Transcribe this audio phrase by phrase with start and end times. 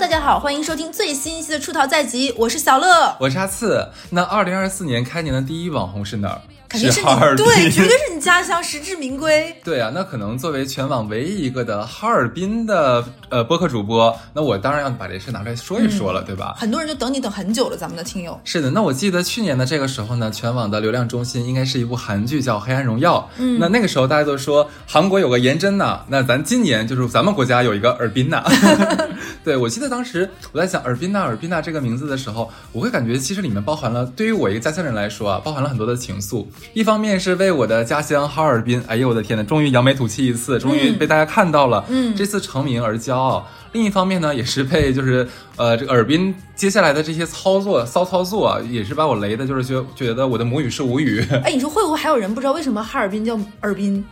[0.00, 3.86] 大家好，欢迎收听最新一期的《出逃在即》，我是小乐，我是阿次。
[4.08, 6.40] 那二零二四年开年的第一网红是哪儿？
[6.70, 7.44] 肯定是你哈尔滨。
[7.44, 9.54] 对，绝对是你家乡，实至名归。
[9.62, 16.54] 对啊，那可能作为全网唯一一个的哈尔滨的呃播客主播，那我当然要把这事拿出来说一说了，对吧？
[16.56, 18.40] 很多人就等你等很久了，咱们的听友。
[18.44, 23.18] 是的，那我记得去年的这个时候呢，全网的流量中心应该是一部韩剧叫《黑暗荣耀》。
[23.38, 28.42] 嗯，那那个时候大家都说韩国有个颜真呐，那咱今年就是咱们国家有一个尔滨呐。
[29.42, 36.46] 对，我记得当时我在想尔滨娜、尔滨娜这个名字的时候，我会感觉其实里面包含了对于我一个家乡人来说啊，包含了很多的情愫。
[36.72, 43.46] 一方面是为我的家乡哈尔滨，哎呦我的天呐，终于扬眉吐气一次，终于被大家看到了，嗯这次成名而骄傲。
[43.72, 51.24] 另一方面呢，也是被就是呃这个尔滨接下来的这些操作骚操作啊，也是把我雷的，就是觉觉得我的母语是无语。
[51.44, 54.04] 哎，你说会不会还有人不知道为什么哈尔滨叫尔滨？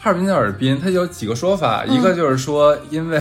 [0.00, 3.20] 哈尔滨叫尔滨，它有几个说法，一个就是说因为。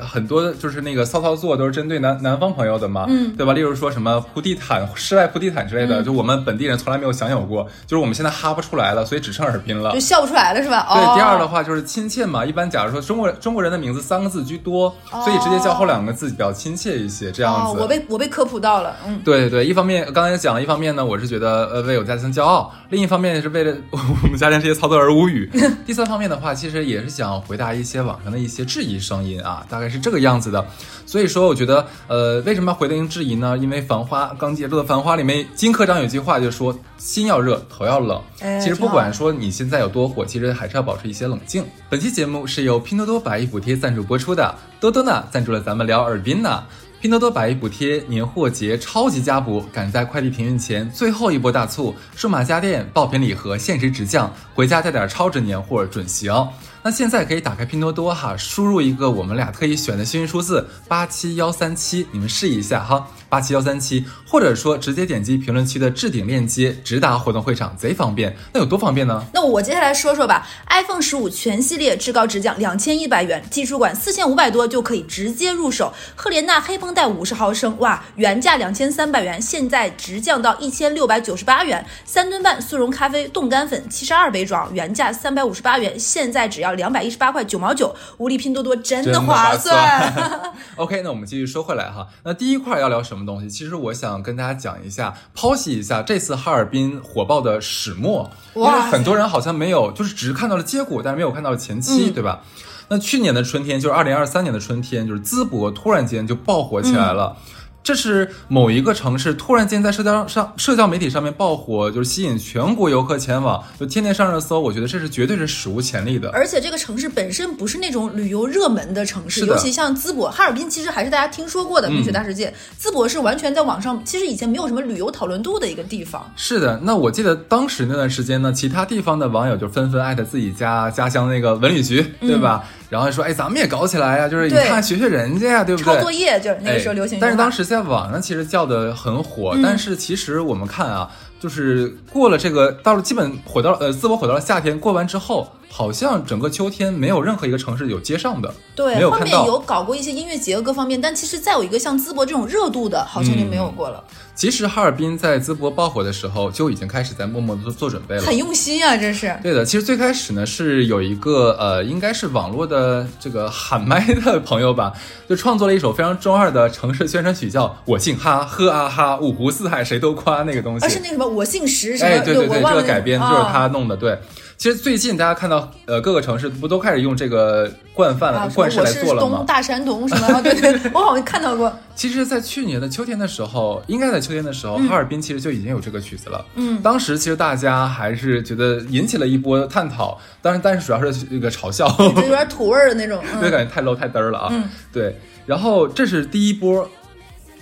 [0.00, 3.52] 很多就是那个骚操作都是针对南南方朋友的嘛，嗯，对吧？
[3.52, 10.86] 例如说什么铺地毯、室外铺地毯之类的，就我们本地人从来没有享有过，就是我们现在哈不出来了，所以只剩尔滨了，就笑不出来了是吧？
[10.94, 17.78] 对，哦、第二的话就是亲切嘛，一般假如说中国中国人的名字三个字居多，所以直接叫后两个字比较亲切一些，这样子。
[17.78, 25.50] 哦、我被我被科普到了，嗯，对对，一方面刚才也讲了，一方面呢，我是觉得呃为我家庭骄傲，另一方面是为了 我们家庭这些操作而无语。
[25.86, 30.50] 第三方面的话，其实也是想回答一些网上的一些质疑声音啊，大概是这个样子。
[30.50, 30.64] 的，
[31.06, 33.56] 所以说我觉得，呃，为什么要回应质疑呢？
[33.58, 41.64] 因为《繁花》刚结束的《繁花》里面，金科长有句话就说：“心要热，头要冷。”哎，其实不管说你现在有多火，其实还是要保持一些冷静。
[41.88, 46.64] 本期节目是由拼多多百亿补贴赞助播出的，多多呢赞助了咱们聊尔滨呢。
[47.00, 56.48] 拼多多百亿补贴年货节超级加补，赶在快递停运前最后一波大促，数码家电爆品礼盒限时直降，回家带点超值年货准行。
[56.86, 68.36] 那现在可以打开拼多多哈，输入一个我们俩特意选的幸运数字八七幺三七，你们试一下哈，八七幺三七，或者说直接点击评论区的置顶链接，直达活动会场，贼方便。
[68.52, 69.24] 那有多方便呢？
[69.32, 75.92] 那我接下来说说吧，iPhone 十五全系列至高直降两千一百元，技术款四千五百多就可以直接入手。
[76.14, 81.84] 赫莲娜黑绷带五十毫升，哇，原价两千三百元，现在直降到一千六百九十八元。
[82.04, 90.14] 三吨半速溶咖啡冻干粉七十二杯装，原价三百五十八元，现在只要两百一十八块九毛九，无力拼多多真的划算。
[90.76, 92.06] OK，那我们继续说回来哈。
[92.22, 93.48] 那第一块要聊什么东西？
[93.48, 102.42] 其实我想跟大家讲一下，剖析一下这次哈尔滨火爆的始末，因为很多人好像没有，就是只是看到了结果，但是没有看到前期，嗯、对吧？
[102.88, 107.36] 那去年的春天，就是二零二三年的春天，就是淄博突然间就爆火起来了。
[107.36, 107.42] 嗯
[107.84, 114.58] 这是某一个城市突然间在社交上、社交媒体上面爆火，就是吸引全国游客前往，就天天上热搜。
[114.58, 116.30] 我觉得这是绝对是史无前例的。
[116.30, 122.48] 而且这个城市本身不是那种旅游热门的城市，尤其像淄博、哈尔滨，其实还是大家听说过的冰雪大世界。
[122.48, 126.26] 嗯、淄博是完全在网上，其实以前没有什么旅游讨论度的一个地方。
[126.36, 132.64] 是的，那我记得当时那段时间呢，其他地方的网友就纷纷艾特自己家家乡那个文旅局，对吧？
[132.64, 135.94] 嗯、然后说，哎，咱们也搞起来呀、啊，就是你看学学人家呀，对不对？
[135.94, 137.20] 抄作业就是那个时候流行、哎。
[137.20, 138.44] 但是当时在网上其实。
[138.54, 141.10] 叫的很火，嗯、但是其实我们看啊，
[141.40, 149.04] 就是过了这个，到了基本火到呃淄博火到了夏天，过完之后，好像整个秋天没有任何一个城市有接上的，对。
[149.06, 154.04] 后面有搞过一些音乐节各方面，但其实再有一个像淄博这种热度的，好像就没有过了。
[154.08, 159.32] 嗯、其实哈尔滨在淄博爆火的时候就已经开始在默默的做准备了，很用心啊，这是。
[159.42, 164.92] 对的，其实最开始呢是有一个呃，应该是网络的这个喊麦的朋友吧，
[165.28, 170.84] 就创作了一首非常中二的城市宣传曲，叫《我姓哈，呵啊哈，五湖四海谁都夸》那个东西。
[170.84, 172.10] 而是那个什么，我姓石什么？
[172.10, 173.96] 哎，对对对，这个改编就是啊他弄的。
[173.96, 174.18] 对，
[174.56, 179.36] 其实最近大家看到呃各个城市不都开始用这个惯犯了、啊、惯式来做了吗？
[179.38, 180.40] 东大山东什么？
[180.42, 181.70] 对对，我好像看到过。
[181.94, 186.44] 其实，在去年的秋天的时候，应该在秋天的时候，嗯、哈尔滨其实就已经有这个曲子了。
[186.54, 194.48] 嗯，当时其实大家还是觉得引起了一波探讨，当然，但是主要是那个嘲笑，就有点土味儿的那种，嗯、 对，感觉太 low 太嘚儿了啊。
[194.52, 195.18] 嗯，对。
[195.46, 196.88] 然后这是第一波。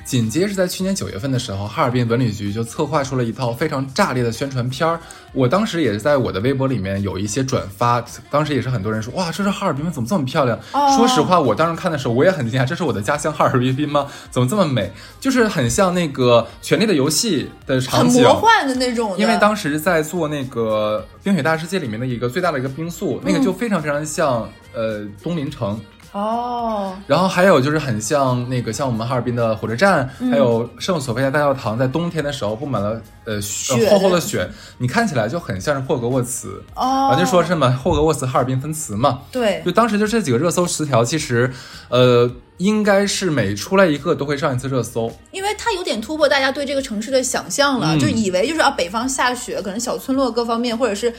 [0.04, 5.00] 紧接着在去年九月份的时候，哈尔滨文旅局就策划出了一套非常炸裂的宣传片儿。
[5.32, 9.90] 我当时也是在我的微博里面有一些转发，当时也是很多人说，哇，这是哈尔滨吗？
[9.90, 10.58] 怎么这么漂亮？
[10.72, 14.06] 哦、说实话，我当时看的时候我也很惊讶，这是我的家乡哈尔滨吗？
[14.30, 14.92] 怎么这么美？
[15.20, 19.18] 就是很像那个《权力的游戏》的场景，很魔幻的那种的。
[19.18, 25.80] 因为当时在做那个《冰雪大世界》里面的一个最大的一个冰塑，那个就非常非常像呃东林城。
[26.12, 33.88] 哦，然后还有就是很像那个像我们哈尔滨的火车站，还有圣索菲亚大教堂，在冬天的时候布满了呃雪。
[33.88, 34.48] 厚厚的雪，
[34.78, 36.62] 你看起来就很像是霍格沃茨。
[36.74, 39.62] 哦，啊，就说什么，霍格沃茨哈尔滨分词嘛，对。
[39.64, 41.50] 就当时就这几个热搜词条，其实，
[41.88, 45.10] 呃，应该是每出来一个都会上一次热搜。
[45.30, 47.98] 因为它有点突破大家对这个城市的想象了，嗯。
[47.98, 51.12] 就以为就是啊，北方下雪，可能小村落各方面，或者是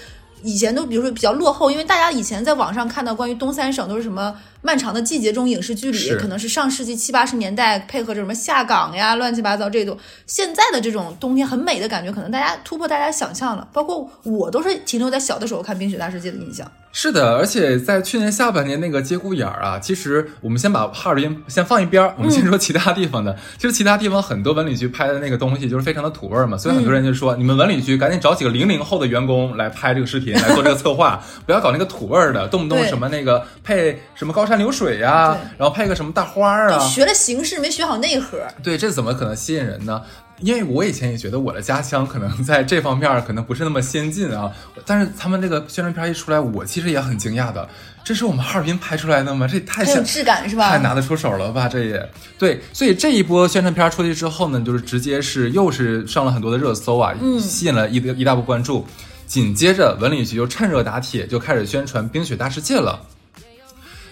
[0.43, 9.97] 以前都比如说比较落后，因为大家以前在网上看到关于东三省都是什么漫长的季节中影视剧里，可能是上世纪七八十年代配合着什么下岗呀、乱七八糟这种，
[10.27, 16.69] 现在的这种冬天很美的感觉，可能大家突破大家想象了，包括我都是停留在小的时候看《冰雪大世界》的印象。
[16.95, 23.35] 是的，而且在去年下半年那个节骨眼儿啊，其实我们先把哈尔滨先放一边儿，我们先说其他地方的。
[23.57, 38.37] 其实其他地方很多文旅局拍的那个东西就是非常的土味儿嘛，所以很多人就说，你们文旅局赶紧找几个零零后的员工来拍这个视频，来做这个策划，不要搞那个土味儿的，动不动什么那个配什么高山流水呀、对然后配个什么大花儿啊，就学了形式，没学好内核。
[38.63, 40.01] 对，这怎么可能吸引人呢？
[40.39, 44.51] 因为我以前也觉得我的家乡可能在这方面可能不是那么先进啊，
[44.85, 47.65] 但是他们这个宣传片一出来，我其实也很惊讶的，
[48.03, 49.47] 这是我们哈尔滨拍出来的吗？
[49.47, 50.71] 这也太像有质感是吧？
[50.71, 51.69] 太拿得出手了吧？
[51.69, 58.85] 这也对，所以这一波宣传片出去之后呢，就是直接是又是上了很多的热搜啊，嗯吸引了一一大波关注。
[59.33, 63.01] 紧接着文旅局就趁热打铁，就开始宣传《冰雪大世界》了。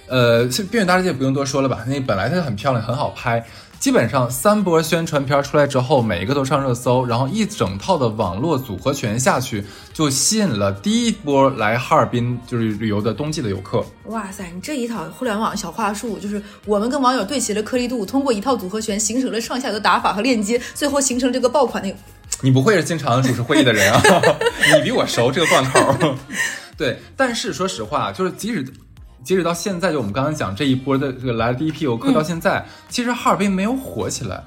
[0.07, 1.83] 呃，《冰雪大世界》不用多说了吧？
[1.85, 3.45] 那本来它就很漂亮，很好拍。
[3.79, 9.63] 基本上三波宣传片出来之后，每一个都上热搜，然后一整套的网络组合拳下去，
[9.93, 13.85] 就吸引了第一波来哈尔滨就是旅游的冬季的游客。
[14.05, 21.95] 哇塞，你这一套互联网小话术，就是我们跟网友对齐了颗粒度，通过一套组合拳形成了上下游的打法和链接，最后形成这个爆款那。
[22.41, 24.01] 你不会是经常主持会议的人啊？
[24.75, 26.15] 你比我熟这个贯口。
[26.77, 28.63] 对，但是说实话，就是即使
[29.23, 34.43] 截止到现在，就我们刚刚讲这一波的这个来的第一批游客到现在，其实哈尔滨没有火起来。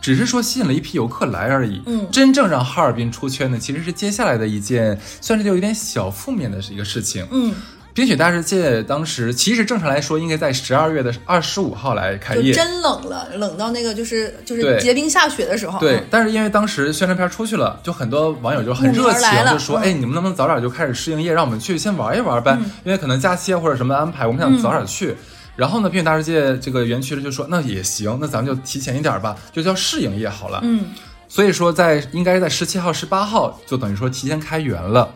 [0.00, 7.26] 只是说吸引了一批游客来而已，嗯真正让哈尔滨出圈的，其实是接下来的一件算是有一点小负面的一个事情。
[7.32, 7.52] 嗯，
[7.98, 15.80] 冰雪大世界当时其实正常来说应该在十二月的二十五号来开业，就真冷了，冷到那个就是就是结冰下雪的时候。
[15.80, 22.56] 对嗯，但是因为当时宣传片出去了，就很多网友就很热情就说：“嗯哎，你们能不能早点就开始试营业，让我们去先玩一玩呗？
[22.60, 25.16] 嗯因为可能假期啊或者什么安排，我们想早点去。
[25.56, 30.60] 然后呢，冰雪大世界这个园区就说：“那也行，那咱们就提前一点吧，就叫试营业好了。
[30.62, 30.84] 嗯，
[31.28, 35.12] 所以说在应该是在十七号、十八号就等于说提前开园了。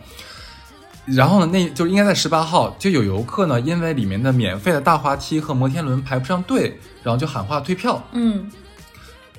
[1.04, 8.00] 然后呢，那就应该在十八号就有游客呢，因为里面的免费的大滑梯和摩天轮排不上队，然后就喊话退票。
[8.12, 8.48] 嗯，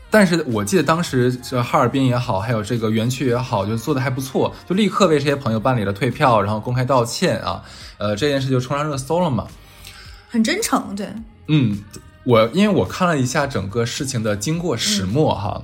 [0.10, 7.63] 但是我记得当时这哈尔滨也好，还有这个园区也好，就做的还不错，就立刻为这些朋友办理了退票，然后公开道歉啊，
[7.98, 9.48] 呃，这件事就冲上热搜了嘛。
[10.30, 11.07] 很真诚，对，
[11.48, 11.77] 嗯，
[12.25, 15.62] 我因为我看了一下整个事情的经过始末哈，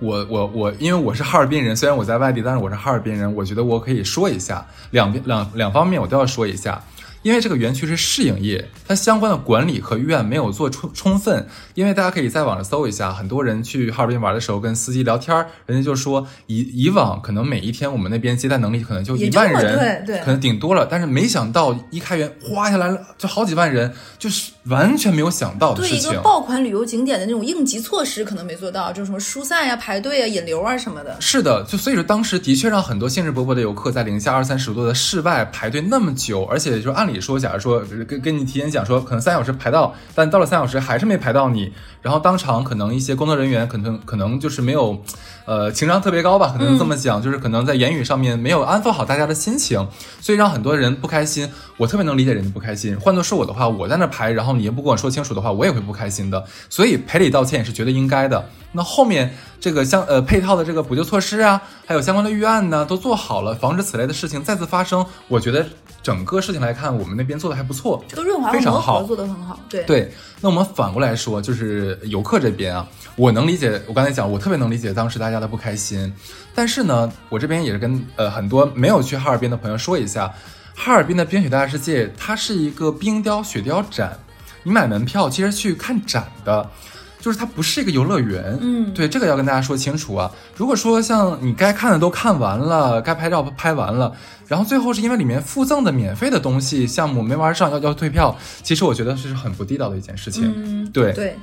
[0.00, 6.82] 我我我，因为我是哈尔滨人，虽然我在外地，但是我是哈尔滨人，我觉得我可以说一下两边两两方面我都要说一下。
[7.22, 11.46] 因为这个园区是试营业，它相关的管理和预案没有做充充分。
[11.74, 15.36] 因为大家可以在网上搜一下，很多人去哈尔滨玩的时候跟司机聊天，
[15.66, 26.12] 人家就说以以往可能每一天我们那边接待能力可能就一万人，对对可能顶多了，但是没想到一开园哗下来了就好几万人，就是完全没有想到的对一事情。
[26.12, 31.16] 个爆款旅游景点的那种应急措施可能没做到，就是什么疏散呀、排队啊、引流啊什么的。
[31.20, 45.02] 是的，就所以说当时的确让很多兴致勃勃的游客在零下二三十度的室外排队那么久，而且就按理说，假如说跟跟你提前讲说可能三小时排到，但到了三小时还是没排到你，然后当场可能一些工作人员可能可能就是没有，
[45.46, 49.88] 呃情商特别高吧，可能这么讲，就是可能在言语上面没有安抚好大家的心情，
[50.20, 51.48] 所以让很多人不开心。
[51.78, 56.44] 我特别能理解人家不开心，换作是我的话，我在那排，然后你也不跟我说清楚的话，我也会不开心的。
[56.68, 58.50] 所以赔礼道歉也是绝对应该的。
[58.72, 65.04] 那后面这个相呃配套的这个补救措施啊，还有相关的预案呢，都做好了，防止此类的事情再次发生。
[65.28, 65.66] 我觉得
[66.02, 68.02] 整个事情来看，我们那边做的还不错。
[68.08, 76.12] 这个润滑非常好做得很好，对对，那我们反过来说，就是游客这边啊，我能理解，我刚才讲，我特别能理解当时大家的不开心。
[76.54, 80.32] 但是呢，我这边也是跟呃很多没有去哈尔滨的朋友说一下，
[80.74, 84.18] 哈尔滨的冰雪大世界，它是一个冰雕雪雕展，
[84.62, 86.70] 你买门票其实去看展的。
[87.20, 90.30] 就是它不是一个游乐园，嗯对，这个要跟大家说清楚啊。
[90.56, 94.12] 如果说像你该看的都看完了，该拍照拍完了，
[94.48, 100.52] 然后最后是因为里面附赠的免费的东西项目没玩上要要退票，其实我觉得这是很不地道的一件事情。
[100.56, 101.36] 嗯，对对，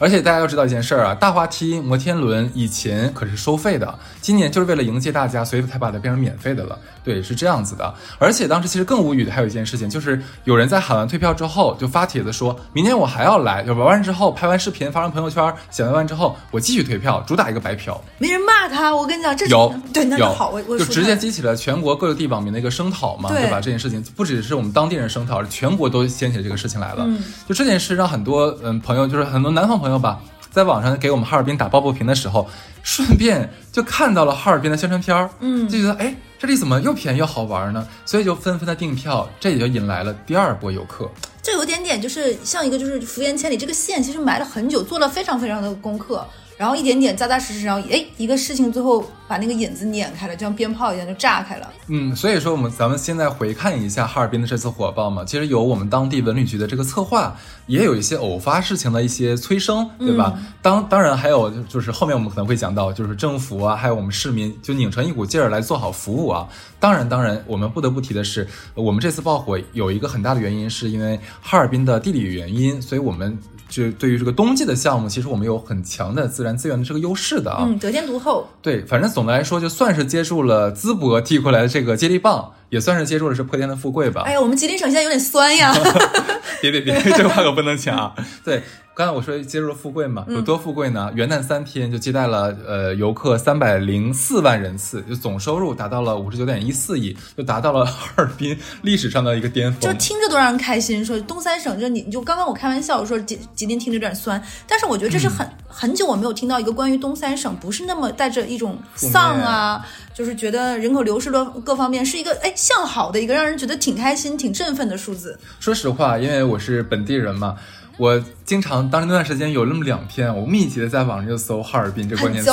[0.00, 6.78] 而且大家要知道一件事儿啊，大滑梯、摩天轮以前可是收费的，今年就是为了迎接大家，所以才把它变成免费的了。
[7.04, 7.94] 对，是这样子的。
[8.18, 18.00] 而且当时其实更无语的还有一件事情，就是有人在喊完退票之后，就发帖子说，明天我还要来，就玩完之后拍完视频发上朋友圈，写完完之后，我继续退票，主打一个白嫖。
[18.16, 23.60] 没人骂他，我跟你讲，这有对，那就好，我我就直接激起了全国各个地网民的一个声讨嘛，对对吧？
[23.60, 27.04] 这件事情不只是我们当地人声讨，全国都掀起了这个事情来了。
[27.06, 30.20] 嗯就这件事让很多嗯朋友，就是很多南方朋友吧，
[30.50, 32.48] 在网上给我们哈尔滨打抱不平的时候，
[32.82, 37.86] 顺便就看到了哈尔滨的宣传片儿，嗯就觉得哎，这里怎么又便宜又好玩呢？
[38.04, 41.10] 所以就纷纷的订票，这也就引来了第二波游客。
[41.42, 46.22] 这有点点就是像一个就是福缘千里，这个线其实埋了很久，做了非常非常的功课，
[46.58, 51.72] 然后一点点扎扎实实，然后哎一个事情最后把那个引子碾开了，就像鞭炮一样就炸开了。
[51.86, 57.34] 嗯，所以说我们咱们现在回看一下哈尔滨的这次火爆嘛，其实有我们当地文旅局的这个策划，
[57.70, 60.36] 也有一些偶发事情的一些催生，对吧？
[60.60, 66.48] 当当然还有就是后面我们可能会讲到，就是政府啊，还有我们市民就拧成一股劲儿来做好服务啊。
[66.80, 77.62] 当然，当然我们不得不提的是，我们这次爆火有一个很大的原因，是因为哈尔滨的地理原因，所以我们就对于这个冬季的项目，其实我们有很强的自然资源的这个优势的啊。
[77.64, 78.48] 嗯，得天独厚。
[78.60, 84.22] 对，反正总的来说，就算是接住了淄博递过来的这个接力棒，也算是接触的是破天的富贵吧。
[84.24, 85.74] 哎呀，我们吉林省现在有点酸呀。
[86.62, 88.14] 别别别，这话可不能讲啊！
[88.44, 88.62] 对，
[89.00, 91.10] 刚才我说接入了富贵嘛，嗯有多富贵呢？
[91.14, 99.90] 元旦三天就接待了呃游客三百零四万人次，就总收入达到了五十九点一四亿，就达到了哈尔滨历史上的一个巅峰就。
[99.98, 101.02] 听着都让人开心。
[101.02, 115.40] 说东三省，就你就刚刚我开玩笑说吉吉林听着有点酸，但是我觉得这是很、很久我没有听到一个关于东三省不是那么带着一种丧啊，就是觉得人口流失的各方面是一个哎向好的一个让人觉得挺开心、挺振奋的数字。
[115.58, 117.56] 说实话，因为我是本地人嘛。
[117.96, 122.50] 我经常当时那段时间有那么两天，我密集的在网上就搜哈尔滨这关键词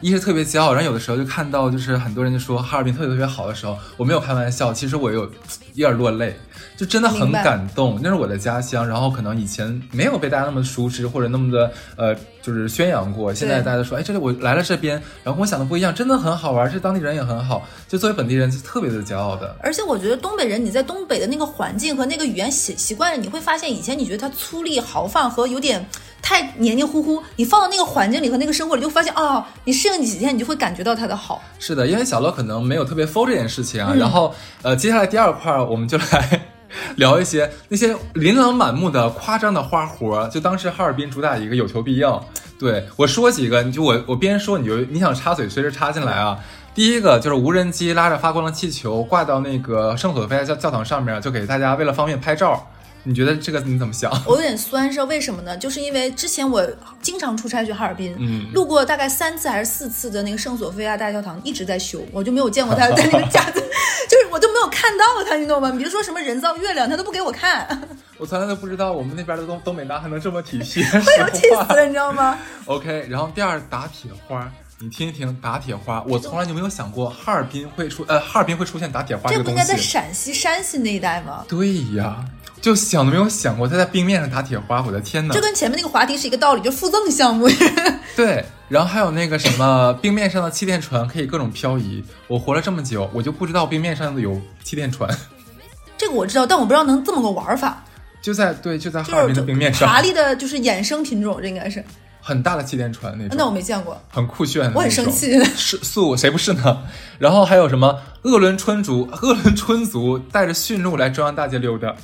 [0.00, 5.22] 一是特别骄傲，然后有的时候就看到就是很多人就说哈尔滨特别特别好的时候，我没有开玩笑，其实我有
[5.74, 6.38] 有点落泪，
[6.76, 7.98] 就真的很感动。
[8.02, 19.56] 那是我的家乡，然后可能以前没有被大家那么熟知或者那么的呃就是宣扬过，现在大家都说哎这里我来了这边，然后跟我想的不一样，真的很好玩，这当地人也很好，就作为本地人是特别的骄傲的。
[19.60, 25.84] 而且我觉得东北人，你在东北的那个环境和那个语言习习惯了，你会发现以前你觉得他粗粝豪放和有点
[26.22, 31.42] 太黏黏糊糊，你放到那个环境里和那个生活里，就发现哦，你适应几天，你就会感觉到他的好。
[31.58, 36.48] 是的，因为小乐可能没有特别 f 这件事情啊，嗯 然后呃，接下来第二块儿我们就来
[36.96, 42.20] 聊一些那些琳琅满目的夸张的花活，就当时哈尔滨主打一个有求必应。
[42.58, 46.38] 对我说几个，你就我我边说你就你想插嘴随时插进来啊。
[46.74, 52.68] 第一个就是无人机拉着发光的气球挂到那个圣索菲亚教教堂上面，就给大家为了方便拍照。
[53.06, 54.10] 你觉得这个你怎么想？
[54.26, 55.56] 我有点酸，是为什么呢？
[55.56, 56.66] 就是因为之前我
[57.00, 63.60] 经常出差去哈尔滨，嗯路过大概三次还是四次的那个圣索菲亚大教堂一直在修，我就没有见过他 在那个架子，
[64.10, 65.70] 就是我都没有看到他，你懂吗？
[65.70, 67.80] 你别说什么人造月亮，他都不给我看，
[68.18, 79.76] 我从来都不知道我们那边的东东北大还能这么体贴， 会有实话气死了，你知道吗？OK，然后第二打铁花，你听一听打铁花，我从来就没有想过哈尔滨会出呃哈尔滨会出现打铁花这个东不应该在。
[79.76, 81.44] 陕西、山西那一带吗？
[81.48, 82.24] 对呀，
[82.66, 85.40] 就想都没有想过他在冰面上打铁花，我的天呐这！
[85.40, 87.48] 跟前面那个滑梯是一个道理，就附赠项目。
[88.16, 92.02] 对，然后还有那个什么冰面上的气垫船可以各种漂移。
[92.26, 95.08] 我活了这么久，我就不知道冰面上的有气垫船，
[95.96, 97.84] 这个我知道，但我不知道能这么个玩法，
[98.20, 101.84] 就在对就在哈尔滨的冰面上，华丽的，就是衍生品种，这应该是。
[102.20, 103.36] 很大的气垫船那种。
[103.38, 106.82] 那我没见过，很酷炫的，我很生气是素谁不是呢？
[107.20, 111.94] 然后还有什么鄂伦春族，鄂伦春族带着驯鹿来中央大街溜达，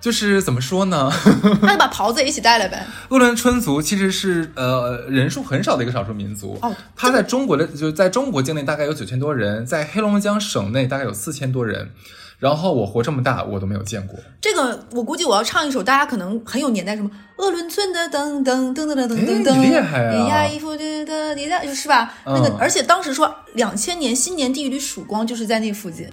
[0.00, 1.10] 就是怎么说呢？
[1.62, 2.86] 那就把袍子也一起带来呗。
[3.08, 11.90] 鄂伦春族其实是呃人数很少的一个少数民族哦，它在中国的就是在中国境内大概有九千多人，在黑龙江省内大概有四千多人。
[12.38, 14.86] 然后我活这么大，我都没有见过这个。
[14.92, 20.14] 我估计我要唱一首，大家可能很有年代，什么鄂伦春的噔噔噔噔噔噔噔，噔厉害啊！
[20.14, 22.14] 咿呀咿夫的的的，是吧？
[22.24, 26.08] 那个，而且当时说两千年新年第一缕曙光就是在那附近。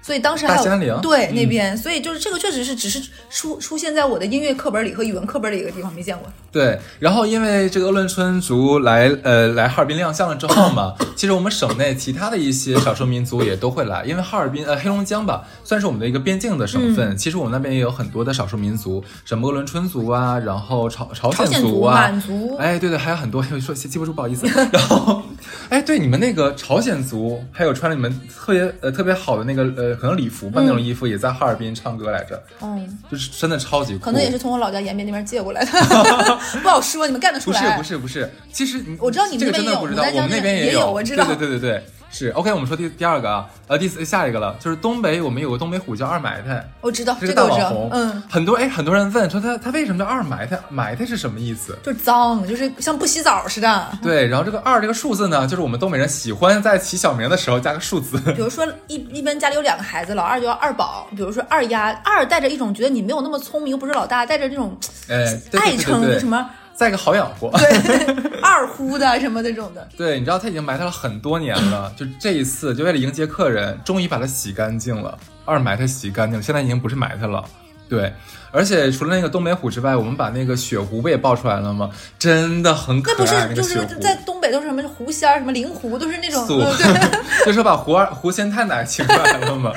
[0.00, 3.00] 所以当时还有对嗯那边，所以就是这个确实是只是
[3.30, 6.26] 出出现在我的音乐课本里和语文课本里一个地方没见过。
[6.50, 22.56] 对，然后因为这个鄂伦春族来呃来哈尔滨亮相了之后嘛， 其实我们省内其他的一些少数民族也都会来，因为哈尔滨呃黑龙江吧算是我们的一个边境的省份，其实我们那边也有很多的少数民族，什么鄂伦春族啊，然后朝朝朝鲜族族啊，满族。
[22.56, 24.46] 哎对对，还有很多，说记不住不好意思。
[24.72, 25.22] 然后
[25.68, 34.04] 哎对，你们那个朝鲜族还有穿了你们特别呃特别好的那个呃呃，可能礼服吧那种衣服，也在哈尔滨唱歌来着，嗯，就是真的超级酷。
[34.04, 35.70] 可能也是从我老家延边那边借过来的，
[36.62, 37.76] 不好说，你们干得出来？
[37.76, 40.92] 不是不是不是，其实我知道你们这个那边有真的不知道，我们那边也有，有。
[40.92, 41.24] 我知道。
[41.24, 42.52] 对对对对对，是 OK。
[42.52, 50.58] 我们说第第二个啊，呃，第四下一个了，就是东北，我们有个东北虎叫二埋汰，我知道这这个大网红，，嗯，很多哎，很多人问说他他为什么叫二埋汰？
[50.68, 51.76] 埋汰是什么意思？
[51.82, 53.88] 就是脏，就是像不洗澡似的。
[54.02, 58.18] 对，然后这个二这个数字呢，就是我们东北人喜欢在起小名的时候加个数字。
[58.32, 64.76] 比如说一一般家里有两个孩子，老二就叫二宝，比如说二丫，二带着一种觉得你没有那么聪明，又不是老大，带着这种
[65.08, 66.48] 哎，对爱对对对对，称就什么
[66.78, 67.50] 再个好养活。
[67.58, 68.06] 对
[68.40, 69.86] 二呼的什么那种的。
[69.98, 75.18] 对，你知道他已经埋汰了很多年了， 就这一次就为了迎接客人，终于把它洗干净了。
[75.44, 77.44] 二埋汰洗干净了，现在已经不是埋汰了。
[77.88, 78.12] 对，
[78.52, 81.90] 而且除了那个东北虎之外，我们把那个雪狐不也爆出来了吗？
[82.18, 83.84] 真的很可那不是就是。
[83.98, 89.72] 在东北都是什么狐仙儿、什么灵狐，都是那种对，就说把狐儿狐仙太奶请出来了嘛。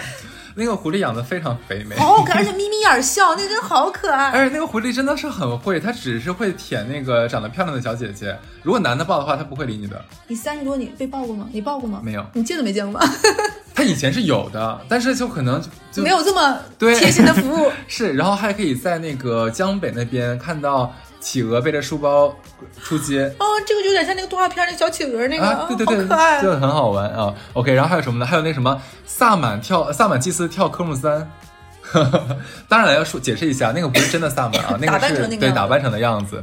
[0.56, 4.32] 那个狐狸养的非常肥美，好好看，而且眯眯眼笑，那真的好可爱。
[4.32, 8.38] 而且那个狐狸真的是很会，它只是会舔那个长得漂亮的小姐姐。
[8.64, 10.04] 如果男的抱的话，它不会理你的。
[10.28, 11.48] 你三十多，你被抱过吗？
[11.52, 12.02] 你抱过吗？
[12.04, 13.08] 没有你见都没见过吗？
[13.74, 17.72] 它以前是有的，但是就可能就就没有这么贴心的服务。
[17.88, 22.36] 是，然后还可以在那个江北那边看到企鹅背着书包
[22.84, 23.34] 出街。
[23.40, 26.42] 哦，这个就有点像那个动画片那个小企鹅那个，啊，对对对，好可爱。
[26.42, 27.34] 就很好玩啊。
[27.54, 28.26] OK，然后还有什么呢？
[28.26, 31.32] 还有那什么萨满跳萨满祭司跳科目三。
[32.70, 36.42] 当然了，要说解释一下，那个不是真的萨满啊， 那个是扮成那个对打扮成的样子。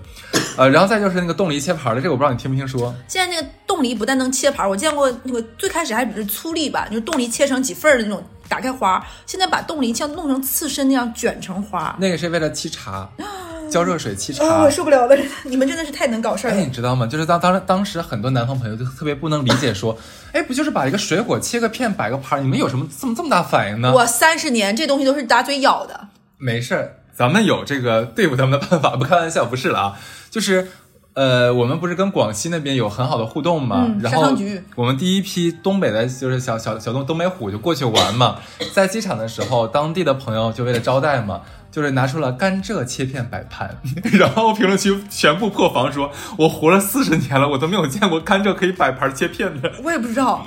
[0.58, 2.94] 呃，然后再就是那个冻梨切盘的，这个我不知道你听没听说。
[3.06, 9.02] 现在那个冻梨不但能切盘，我见过那个最开始还只是粗粒吧，就是冻梨切成几份儿的那种，打开花。
[9.24, 11.96] 现在把冻梨像弄成刺身那样卷成花。
[11.98, 13.08] 那个是为了沏茶，
[13.70, 14.44] 浇热水沏茶。
[14.44, 16.70] 哦，我受不了了，你们真的是太能搞事儿哎，了你。
[16.70, 17.06] 知道吗？
[17.06, 19.96] 就是当当当时很多南方朋友就特别不能理解，说，
[20.32, 23.92] 哎，不就是把一个水果切个片摆个盘儿，你们有什么这么这么大反应呢？
[23.94, 29.98] 我三十年这东西都是打嘴咬的，没事儿，咱们有这个对付他们的办法，不开玩笑，不是了啊，
[30.30, 30.68] 就是。
[31.14, 33.86] 呃，我们不是跟广西那边有很好的互动嘛？
[33.88, 34.32] 嗯然后
[34.76, 38.36] 我们第一批东北的，就是小小小东东北虎就过去玩嘛。
[38.72, 43.76] 在机场的时候，当地的朋友就为了招待嘛，就是拿出了甘蔗切片摆盘，
[44.12, 49.70] 然后评论区全部破防说，我活了四十年了，我都没有见过甘蔗可以摆盘切片的。
[49.82, 50.46] 我也不知道，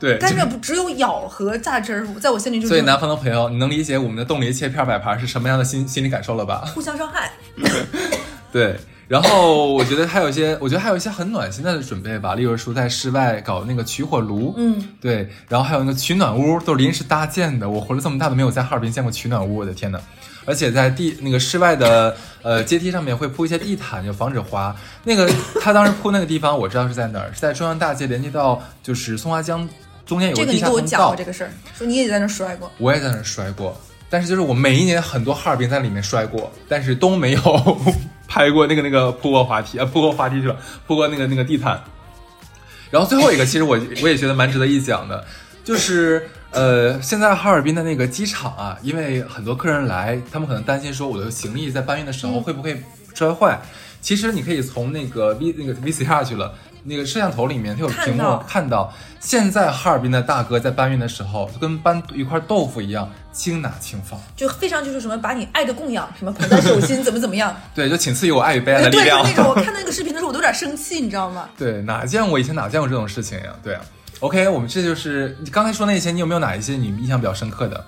[0.00, 6.64] 对，甘蔗不只有咬和榨汁儿，在我心里就是所以南方的朋友，你能理解我们的冻梨切片摆盘是什么样的心心理感受了吧？
[6.74, 7.30] 互相伤害。
[8.50, 17.68] 对，然后我觉得还有一些，我觉得还有一些很暖心的准备吧，例如说在室外搞那个取火炉，嗯，对，然后还有那个取暖屋，都是临时搭建的。
[17.68, 20.00] 我活了这么大都没有在哈尔滨见过取暖屋，我的天呐！
[20.48, 24.74] 而且在地那个室外的呃阶梯上面会铺一些地毯，就防止滑。
[25.04, 25.30] 那个
[25.60, 29.68] 他当时铺那个地方，我知道是在哪儿，是在中央大街连接到就是松花江
[30.06, 31.14] 中间有这个地下通道跟我讲过。
[31.14, 32.72] 这个事儿，说你也在那儿摔过。
[32.78, 37.78] 我也在那儿摔过，但是就是我每一年很多哈尔滨在里面摔过，但是都没有
[38.26, 40.56] 拍过那个那个铺过滑梯啊，铺过滑梯去了，
[40.86, 41.78] 铺过那个那个地毯。
[42.90, 45.22] 然后最后一个，其实我我也觉得蛮值得一讲的，
[45.62, 52.82] 就是呃，现在哈尔滨的那个机场啊，因为很多客人来，他们可能担心说我的行李在搬运的时候会不会
[53.14, 53.60] 摔坏。
[54.00, 64.18] 其实你可以从那个 V 那个 VCR 去了，那个摄像头里面它有屏幕看到现在哈尔滨的大哥在搬运的时候，就跟搬一块豆腐一样，轻拿轻放。
[64.36, 67.54] 就非常就是什么把你爱的供养，什么捧在手心，怎么怎么样。
[67.74, 69.36] 对，就请赐予我爱与被爱的力量对，就。
[69.36, 71.48] 那种我看到那个视频的时候，我都有点生气，你知道吗？
[71.58, 73.52] 对，哪见过以前哪见过这种事情呀？
[73.62, 73.80] 对啊。
[74.20, 77.84] OK，我们这就是你刚才说那些，你有没有哪一些你印象比较深刻的？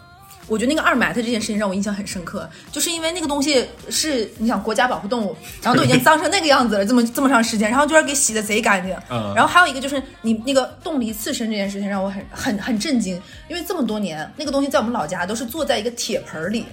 [0.47, 8.93] 我觉得那个二埋汰这件事情让我印象很深刻，就是因为那个东西是你想国家保护动物， 然后都已经脏成那个样子了，这么这么长时间，然后就要给洗的贼干净。
[9.11, 16.65] 嗯然后还有一个就是你那个冻梨刺身这件事情让我很很很震惊，因为这么多年那个东西在我们老家都是坐在一个铁盆儿里。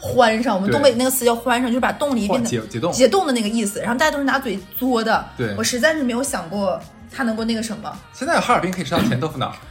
[0.00, 3.80] 欢上，我们东北那个词叫欢上，就是把冻梨变成解解冻解冻的那个意思。
[3.80, 6.78] 然后大家都是拿嘴嘬的，对我实在是没有想过
[7.14, 7.96] 它能够那个什么。
[8.12, 9.54] 现在哈尔滨可以吃到甜豆腐脑。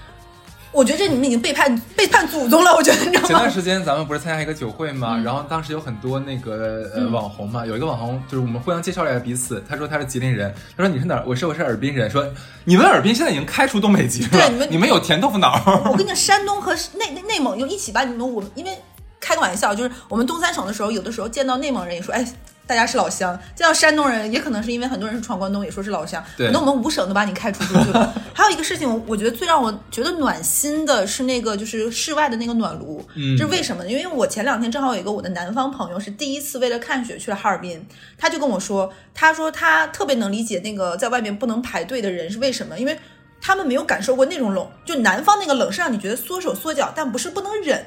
[0.73, 3.51] 我觉得这你们已经背叛背叛祖宗了，我觉得你知道吗前段？
[3.51, 11.23] 时间咱们不是参加一个酒会嘛，然后当时有很多那个呃网红嘛，有一个网红就是我们互相介绍了一下彼此，他说他是吉林人，他说你是哪儿？
[11.27, 12.27] 我说我是尔滨人，说
[12.63, 15.61] 你们尔滨现在已经开除东北籍了，对你们 你们有甜豆腐脑。
[15.91, 18.75] 我跟你讲，山东和内内内蒙就一起把你们我们，因为
[19.19, 22.27] 开个玩笑，就是我们东三省的时候，有的时候见到内蒙人也说，哎，
[22.65, 26.23] 大家是老乡；见到山东人，也可能是因为很多人是闯关东，也说是老乡。
[26.37, 28.13] 对可能我们五省都把你开除出去了。
[28.33, 33.89] 还有一个事情，我我觉得最让我觉得暖心的是那个就是室外的那个暖炉，嗯这是为什么呢？
[33.89, 37.85] 因为我前两天正好有一个我的南方朋友是第一次为了看雪去了哈尔滨，
[38.17, 42.97] 他就跟我说，他说他特别能理解那个在外面不能排队的人是为什么，因为。
[43.45, 47.85] 他们没有感受过那种冷，就南方那个冷是让你觉得缩手缩脚，但不是不能忍。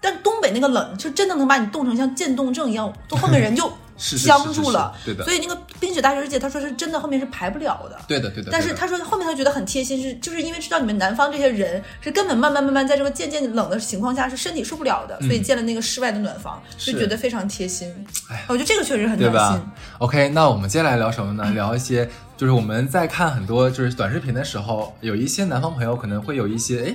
[0.00, 4.94] 但东北那个冷，就真的能把你冻成像渐冻症一样，就后面人就僵住了。
[5.04, 7.98] 对的所以那个冰雪大世界，他说是真的，后面是排不了的。
[8.06, 8.50] 对的对的。
[8.50, 17.92] 但是他说后面他觉得很贴心，是就是因为知道你们南方这些人是根本慢慢慢慢在这个渐渐冷的情况下是身体受不了的，所以建了那个室外的暖房，就觉得非常贴心。
[18.30, 19.62] 哎我觉得这个确实很对暖心。
[19.98, 21.50] ？OK，那我们接下来聊什么呢？
[21.52, 26.94] 聊一些就是我们在看很多就是短视频的时候，有一些南方朋友可能会有一些哎。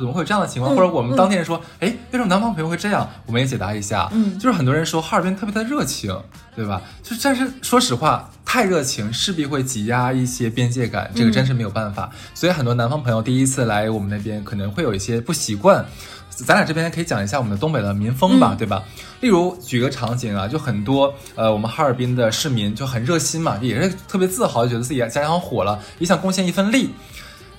[0.00, 0.74] 怎么会有这样的情况？
[0.74, 3.08] 嗯或者我们当地人说，哎、为什么南方朋友会这样？
[3.26, 4.08] 我们也解答一下。
[4.12, 6.18] 嗯就是很多人说哈尔滨特别的热情，
[6.56, 6.80] 对吧？
[7.02, 12.10] 就但是说实话，太热情势必会挤压一些边界感，这个真是没有办法。
[12.34, 15.84] 所以很多南方朋友第一次来我们那边，可能会有一些不习惯。
[16.30, 18.82] 咱俩这边可以讲一下我们的东北的民风吧，嗯对吧？
[19.20, 26.94] 例如举个场景啊，就很多呃我们哈尔滨的市民就很热心嘛，也是特别自豪，觉得自己家乡火了，也想贡献一份力。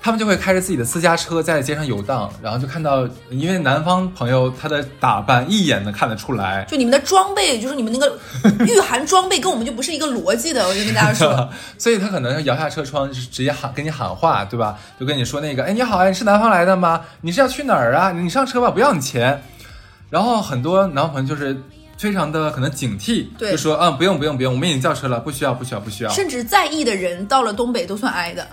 [0.04, 8.18] 他们就会开着自己的私家车在街上游荡，然后就看到，因为南方朋友他的打扮一眼能看得出来，就你们的装备，就是你们那个
[8.66, 10.68] 御寒装备，跟我们就不是一个逻辑的。
[10.68, 14.76] 我就跟大家说，所以他可能摇下车窗，就是直接喊跟你喊话，对吧？
[15.00, 17.02] 就跟你说那个，哎，你好，你是南方来的吗？
[17.22, 18.12] 你是要去哪儿啊？
[18.12, 19.44] 你上车吧，不要你钱。
[20.10, 21.56] 然后很多南方朋友就是
[21.96, 26.10] 非常的可能警惕，对就说，嗯，不用不用不用，我们已经叫车了，不需要不需要不需要。
[26.10, 28.48] 甚至在意的人到了东北都算挨的。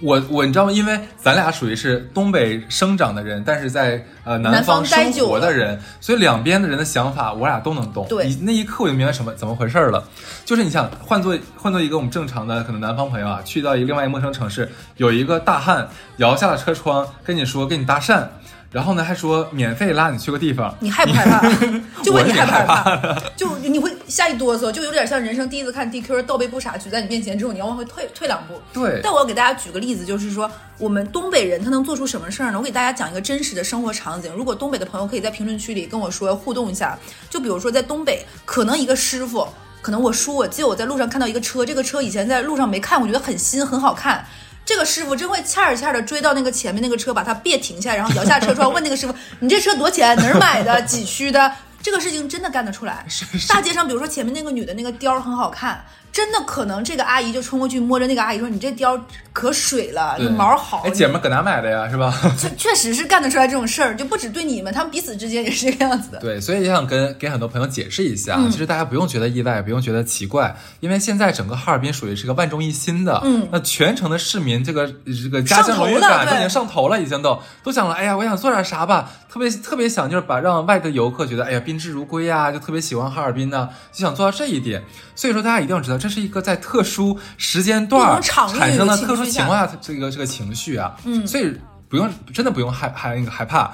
[0.00, 0.72] 我我你知道吗？
[0.72, 8.06] 因为咱俩属于是东北生长的人，但是在呃南南方生活的人，所以两边的人的想法我俩都能懂。
[8.08, 10.02] 对那一刻我就明白什么怎么回事儿了。
[10.44, 18.24] 就是你想换做换做一个我们正常的可能南方朋友啊，去到一个另外一个陌生城市，有一个大汉摇下了车窗跟你说跟你搭讪，
[18.70, 21.40] 然后呢还说免费拉你去个地方，你害不害怕？
[22.02, 23.20] 就问你害不害怕？
[23.36, 28.60] 就你会吓一哆嗦，就有点像人生第一次看 DQ 倒背不傻举在你面前之后，你要往回退退两步。
[28.72, 32.58] 对但我要给大家举个例子，就是说我们东北人他能做出什么事儿呢？
[32.58, 34.32] 我给大家讲一个真实的生活场景。
[34.34, 36.96] 如果东北的朋友可以在评论区里跟我说互动一下，
[37.28, 39.48] 就比如说在东北，可能一个师傅，
[39.82, 44.24] 可能我叔我记得我在路上看到一个车，这个车以前在路上没看我，觉得很新很好看。
[44.70, 50.16] 这个师傅真会欠儿欠儿的追到那个前面那个车，把他别停下，然后摇下车窗问那个师傅：“你这车多少钱？
[50.16, 50.80] 哪儿买的？
[50.82, 51.52] 几驱的？”
[51.82, 53.04] 这个事情真的干得出来。
[53.50, 59.00] 大街上，比如说前面那个女的那个貂儿很好看，真的可能这个阿姨就冲过去摸着那个阿姨说：“你这貂
[59.32, 60.82] 可水了，对这毛好。
[60.84, 61.88] 哎，姐们搁哪买的呀？
[61.88, 62.12] 是吧？
[62.36, 66.18] 确确实是干得出来这种事儿，就不止对你们，他们彼此之间也是这个样子的。
[66.18, 84.82] 对，所以也想跟给很多朋友解释一下，嗯其实大家不用觉得意外，不用觉得奇怪，因为现在整个哈尔滨属于是个万众一心的，嗯那全城的市民这个这个家乡荣誉感都已经上头了，已经都都想了，哎呀，我想做点啥吧，特别特别想就是把让外地游客觉得，哎呀，宾至如归啊，就特别喜欢哈尔滨呢、就想做到这一点。
[85.14, 91.56] 所以说大家一定要知道，这是一个在特殊时间段产生的特殊情况下这个这个情绪啊，嗯所以
[91.88, 93.72] 不用真的不用害害那个害怕。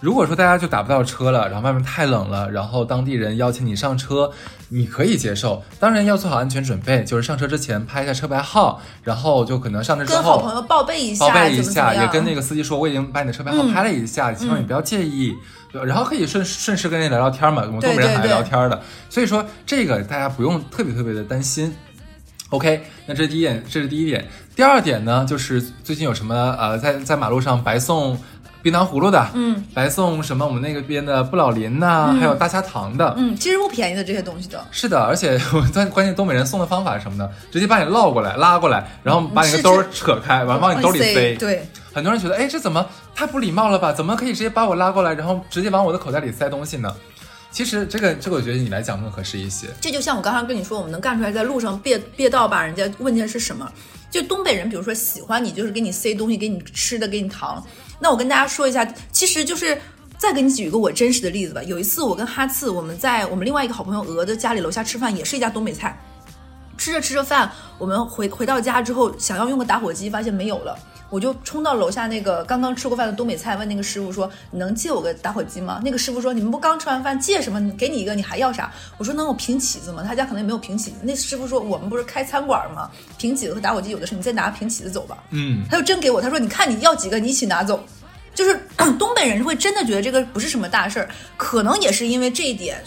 [0.00, 4.30] 如果说大家就打不到车了，然后外面太冷了，然后当地人邀请你上车，
[4.68, 15.34] 你可以接受，当然要做好安全准备，就是上车之前拍一下车牌号，然后就可能上车之后跟好朋友报备一下，报备一下，也跟那个司机说我已经把你的车牌号嗯拍了一下，希望你不要介意。
[15.72, 18.80] 对然后可以顺顺势跟人聊聊天嘛，我们东北人很爱聊天的，
[19.10, 21.74] 所以说这个大家不用特别特别的担心。
[22.50, 24.24] OK，那这是第一点，这是第一点。
[24.54, 28.16] 第二点呢，就是最近有什么呃，在在马路上白送
[28.66, 33.14] 冰糖葫芦的，嗯白送什么我们那个边的不老林呐、还有大虾糖的。
[33.16, 34.66] 嗯，其实不便宜的这些东西的。
[34.72, 37.30] 是的，而且 我关关键东北人送的方法是什么呢？
[37.52, 41.36] 直接把你捞过来，拉过来，然后把你是个兜儿扯开，完往你兜里塞。
[41.36, 43.92] 对，很多人觉得，哎，这怎么太不礼貌了吧？
[43.92, 46.92] 怎么可以直接把我拉过来，然后直接往我的口袋里塞东西呢？
[47.52, 49.68] 其实这个这个，我觉得你来讲更合适一些。
[49.80, 53.70] 这就像我刚刚跟你说，我们能干出来，在路上别别到把人家问见是什么。
[54.08, 57.62] 就东北人，比如说喜欢你，就是给你塞东西，给你吃的，给你糖。
[57.98, 59.78] 那我跟大家说一下，其实就是
[60.18, 61.62] 再给你举一个我真实的例子吧。
[61.62, 65.98] 有一次，我跟哈次，我们在我们另外一个好朋友鹅的家里楼下吃饭，也是一家东北菜。
[66.78, 70.78] 吃着吃着饭，我们回回到家之后，想要用个打火机，发现没有了。
[71.10, 77.70] 我就冲到楼下那个刚刚吃过饭的东北菜，问那个师傅说：“你能借我个打火机吗？”那个师傅说：“你们不刚吃完饭，借什么？
[77.78, 80.96] 给你一个，你还要啥？”我说：“能有平起子吗？”他家可能也没有平起子。
[81.02, 82.90] 那师傅说：“我们不是开餐馆吗？
[83.18, 87.82] 平起子和打火机有的是，你再拿平起子走吧。”嗯，他就真给我，他说：“你看你要几个，你一起拿走。”
[88.34, 88.60] 就是
[88.98, 92.82] 东北人会真的觉得这个不是什么大事儿，可能也是因为这一点，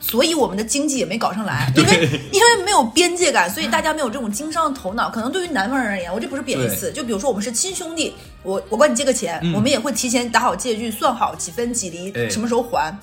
[0.00, 5.08] 所所以我们的经济也没搞上来， 因为因为没有边界感，所以大家没有这种经商的头脑。
[5.08, 12.94] 可能对于南方人而言，我这不是贬义词，就比如说我们是亲兄弟，我我管你借个钱，嗯我们也会提前打好借据，算好几分几厘，哎什么时候还。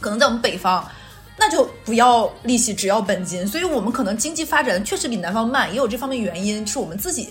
[0.00, 0.86] 可能在我们北方。
[1.40, 3.46] 那就不要利息，只要本金。
[3.46, 7.30] 所以我们可能经济发展确实比南方慢，也有这方面原因，是我们自己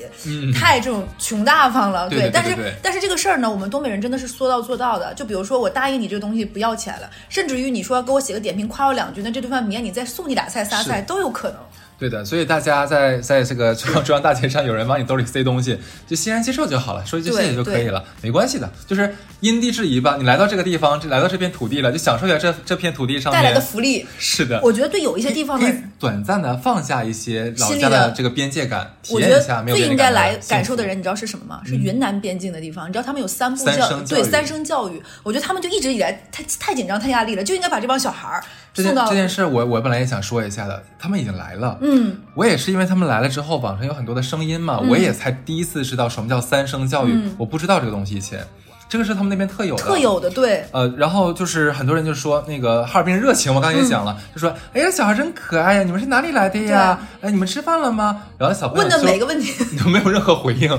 [0.52, 2.10] 太这种穷大方了。
[2.10, 5.13] 对对对但是但是这个事儿呢，我们东北人真的是说到做到的。
[5.13, 11.60] 就比如说我答应你这个东西不要钱了，甚至于你说给我写个点评夸我两句，那这顿饭明天你再送你俩菜仨菜都有可能。
[12.00, 20.16] 对的，所以大家在在这个 中央中央大街上，有人往你兜里塞东西，就欣然接受就好了，说一句谢谢就可以了，没关系的，就是因地制宜吧。
[20.18, 31.62] 你来到这个地方，这来到这片土地了，就享受一下这这片土地上带来的福利，是的，我觉得对有一些地方的短暂的放下一些老家的这个边界感，体我觉得验一下没有最应该来感受的人，你知道是什么吗？
[31.66, 32.88] 是云南边境的地方。
[32.88, 38.42] 你知道他们有三步三教育三生教育，我觉得他们就一直以来太太紧张、太压力了，就应该把这帮小孩儿
[38.84, 41.78] 这件这件事我，我本来也想说一下的，他们已经来了。
[41.82, 48.46] 嗯，我也是因为他们来了之后，网上有很多的声音嘛，我也才第一次知道什么叫三声教育，我不知道这个东西以前，
[48.88, 49.84] 这个是他们那边特有的。
[49.84, 50.65] 嗯特有的对。
[50.72, 57.00] 呃，然后就是很多人就说那个哈尔滨热情，我刚才也讲了，就说哎呀小孩真可爱呀，你们是哪里来的呀？
[57.22, 58.24] 哎，你们吃饭了吗？
[58.38, 60.70] 然后小朋友问的就每个问题， 都没有任何回应。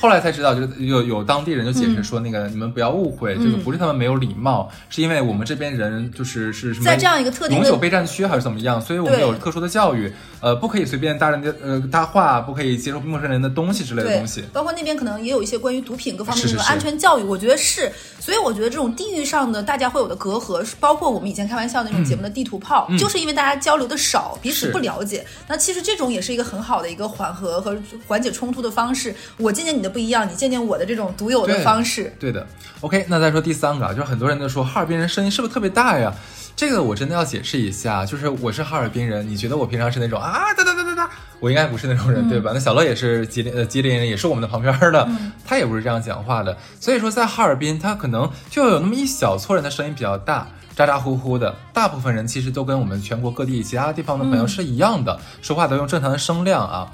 [0.00, 17.90] 后来才知道，就是有有当地人就解释说，那个、你们不要误会，就是不是他们没有礼貌，是因为我们这边人就是是什么在这样一个特定的永久备战区还是怎么样，所以我们有特殊的教育，呃，不可以随便搭人家呃搭话，不可以接受陌生人的东西之类的东西。，包括那边可能也有一些关于毒品各方面的安全教育，我觉得是。
[18.20, 25.24] 所以我觉得这种地域上的大家会有的隔阂，是包括我们以前开玩笑那种节目的地图炮，就是因为大家交流的少，彼此不了解。
[25.46, 27.74] 那其实这种也是一个很好的一个缓和和
[28.06, 29.14] 缓解冲突的方式。
[29.38, 32.12] 我见见你的不一样，你见见我的这种独有的方式。
[32.18, 32.46] 对的
[32.80, 36.12] ，OK，那再说第三个啊，就是很多人都说哈尔滨人声音是不是特别大呀？
[36.56, 42.50] 这个我真的要解释一下，就是我是哈尔滨人，你觉得我平常是那种啊哒哒哒哒哒，我应该不是那种人，对吧？
[42.52, 45.08] 那小乐也是吉林呃吉林人，也是我们的旁边的，
[45.46, 46.56] 他也不是这样讲话的。
[46.80, 50.48] 所以说在哈尔滨，他可能就有那么一小撮人的声音比较大。
[50.74, 56.88] 咋咋呼呼的，大部分人其实都跟我们全国各地其他地方的朋友是一样的，说话都用正常的声量啊。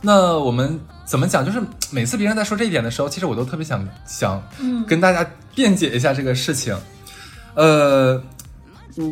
[0.00, 1.44] 那我们怎么讲？
[1.44, 4.42] 就是每次别人在说这一点的时候，其实我都特别想想
[4.86, 6.76] 跟大家辩解一下这个事情。
[7.54, 8.22] 呃，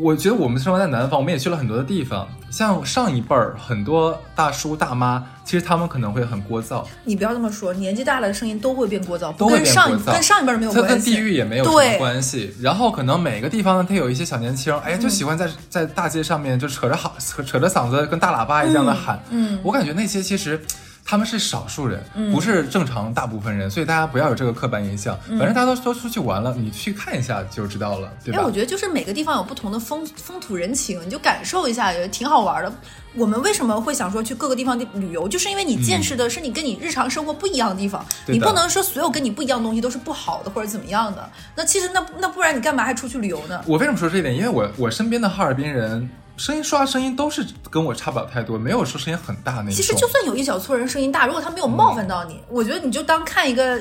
[0.03, 12.53] 我觉得我们生活在南方，我们也去了很多的地方，像上一辈儿很多大叔大妈，其实他们可能会很聒噪，你不要这么说，年纪大了的声音都会变聒噪，都会跟上变聒噪跟上一辈儿没有关系，跟地域也没有什么关系。
[12.61, 19.23] 然后可能每个地方呢，它有一些小年轻，哎，就喜欢在在大街上面就扯着好扯扯着嗓子跟大喇叭一样的喊。
[19.31, 20.61] 嗯我感觉那些其实。
[21.07, 25.17] 他们是少数人，不是正常大部分人，所以大家不要有这个刻板印象。
[25.29, 28.51] 反正大家都都出去玩了，你去看一下就知道了，对哎，吧我？
[28.51, 32.73] 觉得就是每个地方有不同的风风土人情，你就感受一下，也挺好玩的。
[33.15, 41.31] 我们为什么会想说去各个地方旅游，就是因为你见识的是你跟你日常生活不一样的地方，你不能说所有跟你不一样的东西都是不好的或者怎么样的。
[41.55, 43.63] 那其实那那不然你干嘛还出去旅游呢？
[43.67, 44.35] 我为什么说这一点？
[44.35, 49.71] 因为我我身边的哈尔滨人，声音说话声音都是跟我差不了太多，没有说声音很大那种。
[49.71, 53.79] 其实就算有一小撮人声音大，如果他没有冒犯到你，我觉得你就当看一个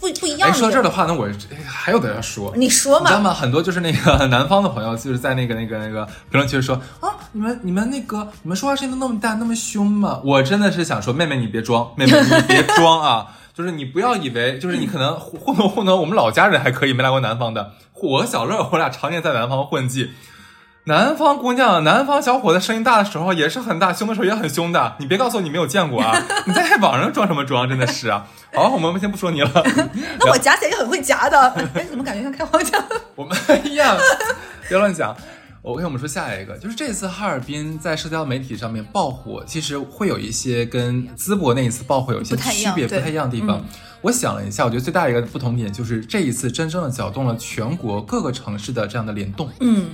[0.00, 0.54] 不不一样哎，的人。
[0.54, 2.52] 说到这儿的话，那我哎还有的要说。
[2.56, 3.34] 你说嘛，你知道吗？
[3.34, 10.20] 很多就是那个南方的朋友，就是在那个那个那个评论区说啊，你们你们那个你们说话声音都那么大，那么凶吗？
[10.24, 13.26] 我真的是想说，妹妹你别装，妹妹你别装啊！
[13.52, 17.72] 就是你不要以为，就是你可能糊糊弄糊弄我们老家人还可以，没来过南方的。
[18.02, 20.12] 我和小乐，我俩常年在南方混迹。
[20.84, 24.96] 南方姑娘、南方小伙子声音大的时候也是很大，凶的时候也很凶的。
[24.98, 26.18] 你别告诉我你没有见过啊！
[26.46, 27.68] 你在网上装什么装？
[27.68, 28.26] 真的是啊！
[28.54, 29.50] 好，我们先不说你了。
[30.18, 31.38] 那我夹起来也很会夹的。
[31.74, 32.82] 哎，怎么感觉像开黄腔？
[33.14, 33.96] 我们一样，
[34.68, 35.14] 别乱讲。
[35.62, 43.58] 我跟我们说下一个，就是这次哈尔滨在社交媒体上面爆火，其实会有一些跟淄博那一次爆火有一些不太一区别、样不太一样的地方。
[43.58, 43.64] 嗯
[44.02, 49.50] 我想了一下，我觉得最大的一个不同点就是这一次真正的搅动了全国各个城市的这样的联动。
[49.60, 49.90] 嗯，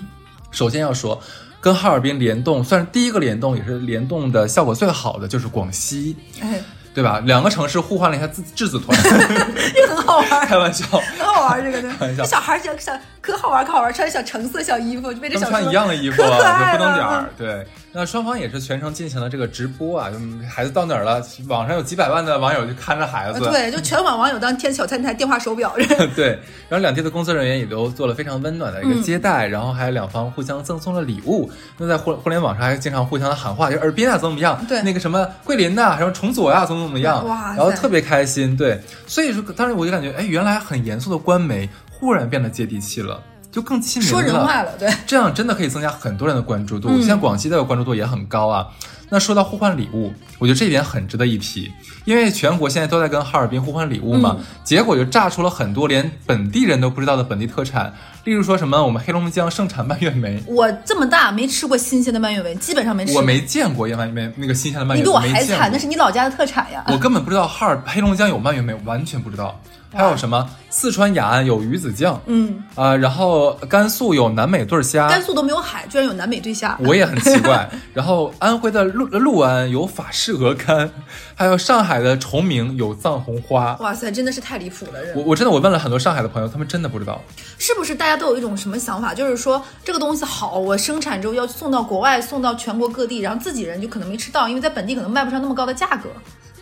[0.56, 1.20] 首先要说，
[1.60, 6.62] 跟哈尔滨联动，算是第一个联动，也是联动的效果最好的，就是广西，哎，
[6.94, 7.20] 对吧？
[7.26, 8.98] 两个城市互换了一下质质子团，
[9.76, 10.26] 也很好玩。
[10.48, 10.86] 开玩笑，
[11.18, 17.30] 很好玩，这个对，开玩笑这小孩儿小小可好玩可好玩，穿小橙色小衣服就被这小穿一样的衣服，可可爱就不能了点儿。
[17.36, 20.16] 对，那双方也是全程进行了这个直播啊，就
[20.48, 23.44] 孩子到哪儿了，网上有几百万的网友就看着孩子。
[23.44, 25.74] 呃对，就全网网友当天小餐台电话手表。
[26.14, 31.50] 对，然后两地的工作人员也都做了非常温暖的一个接待，然后还有两方互相赠送了礼物。
[31.78, 38.56] 那在互互联网上还经常互相的喊话，就耳边啊怎么怎么样，对那个什么桂林呐、什么崇左呀、怎么怎么样，哇然后特别开心。
[38.56, 43.20] 对，所以说当时我就感觉，哎，原来很严肃的官媒忽然变得接地气了。
[43.50, 46.90] 就更亲民了，说人话了，对，这样真的可以增加很多人的关注度。
[46.90, 48.66] 嗯现在广西的关注度也很高啊。
[49.08, 51.72] 那说到互换礼物，我觉得这一点很值得一提，
[52.04, 57.90] 因为全国现在都在跟哈尔滨互换礼物嘛，结果就炸出了很多连本地人都不知道的本地特产，
[58.24, 63.22] 例如说什么我们黑龙江盛产蔓越莓，我这么大没吃过新鲜的蔓越莓，基本上没吃过。
[63.22, 66.84] 我没见过蔓越莓那个新鲜的蔓越莓，你比我还惨，那是你老家的特产呀。
[66.88, 69.58] 我根本不知道哈尔黑龙江有蔓越莓，完全不知道。
[69.92, 76.76] 还有什么四川雅安有鱼子酱，嗯，啊、然后甘肃有南美对虾，甘肃都没有海，居然有南美对虾。
[76.84, 77.68] 我也很奇怪。
[77.94, 80.90] 然后安徽的六六安有法式鹅肝，
[81.34, 83.74] 还有上海的崇明有藏红花。
[83.80, 87.20] 哇塞，真的是太离谱了，我我真的我问了很多上海的朋友，他们真的不知道。
[87.58, 96.10] 是不是大家都有一种什么想法，就是说这个东西好，我生产之后要送到国外，送到全国各地，然后自己人就可能没吃到，因为在本地可能卖不上那么高的价格，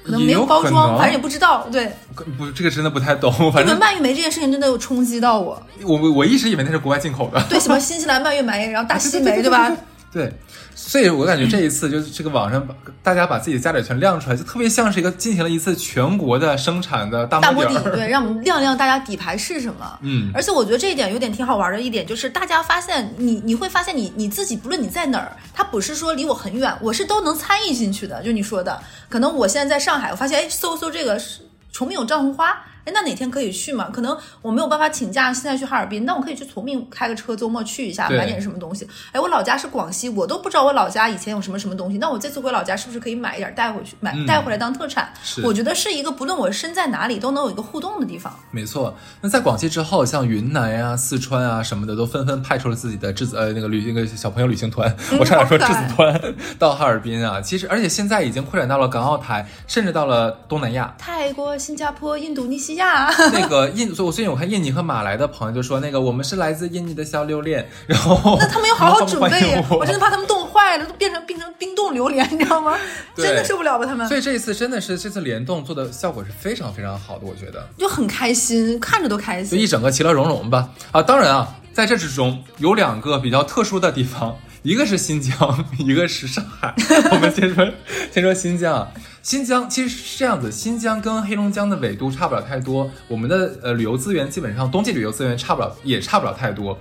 [0.05, 1.67] 可能没有包装，反正也不知道。
[1.73, 1.90] 对，
[2.37, 3.33] 不，这个真的不太懂。
[3.51, 5.61] 反正蔓越莓这件事情真的有冲击到我。
[5.83, 7.43] 我我我一直以为那是国外进口的。
[7.49, 9.75] 对，什么新西兰蔓越莓，然后大西莓，对吧？
[10.12, 10.31] 对，
[10.75, 17.79] 所以我感觉这一次就是这个网上把大家把自己的家底全亮出来，就特别像是一个进行了一次全国的生产的大大摸底。
[17.85, 19.99] 对，让我们亮亮大家底牌是什么。
[20.03, 28.23] 嗯而且我觉得这一点有点挺好玩的一点，就是大家发现你你会发现你你自己不论你在哪儿，它不是说离我很远，我是都能参与进去的。
[28.23, 31.41] 就你说的，可能我现在在上海，我发现哎搜搜这个是
[31.73, 33.88] 崇明有藏红花，哎那哪天可以去嘛？
[33.90, 38.87] 可能我没有办法请假现在去哈尔滨，那我可以去从命开个车周末去一下，对买点什么东西。
[39.12, 45.12] 哎，我老家是广西，我都不知道我老家以前有什么什么东西，那我这次回老家是不是可以买一点带回去，买嗯带回来当特产？
[45.23, 48.35] 是我觉得是一个不论我身在哪里都能有一个互动的地方。
[48.51, 56.20] 没错，那在广西之后，像云南呀、四川啊什么的，都纷纷派出了自己的质子呃那个旅那个小朋友旅行团，我差点说质子团
[56.59, 57.40] 到哈尔滨啊。
[57.40, 60.94] 其实，而且现在已经扩展到了港澳台，甚至到了东南亚。
[60.99, 72.77] 泰国、新加坡、印度尼西亚， 那个印，所以我最近我看印尼和马来的朋友就说，那个我们是来自印尼的小榴莲， 然后那他们要好好准备 我真的怕他们冻坏了，都变成变成冰冻榴莲，你知道吗？
[73.17, 77.69] 真的受不了吧他们所，以这一次真的是这次联动做的效果是非常非常好的，我觉得。
[77.79, 79.57] 就很开心，看着都开心。
[79.59, 80.71] 就一整个其乐融融吧。
[80.91, 86.74] 啊，当然啊，在这之中有两个比较特殊的地方，一个是新疆，一个是上海。
[87.12, 87.68] 我们先说
[88.11, 88.88] 先说新疆啊，
[89.22, 96.79] 新疆其实是这样子，新疆跟黑龙江的纬度差不了太多，我们的呃旅游资源基本上冬季旅游资源差不了也差不了太多。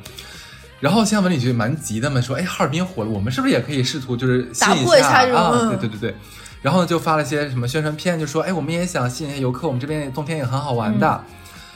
[0.80, 5.52] 然后新疆文旅局蛮急的嘛，说哎哈尔滨火了，我们是不是也可以试图就是吸引打破一下这种啊？
[5.54, 6.16] 嗯对对对对。
[6.62, 11.22] 然后就发了些什么宣传片，就说哎我们也想吸引一些游客，我们这边冬天也很好玩的。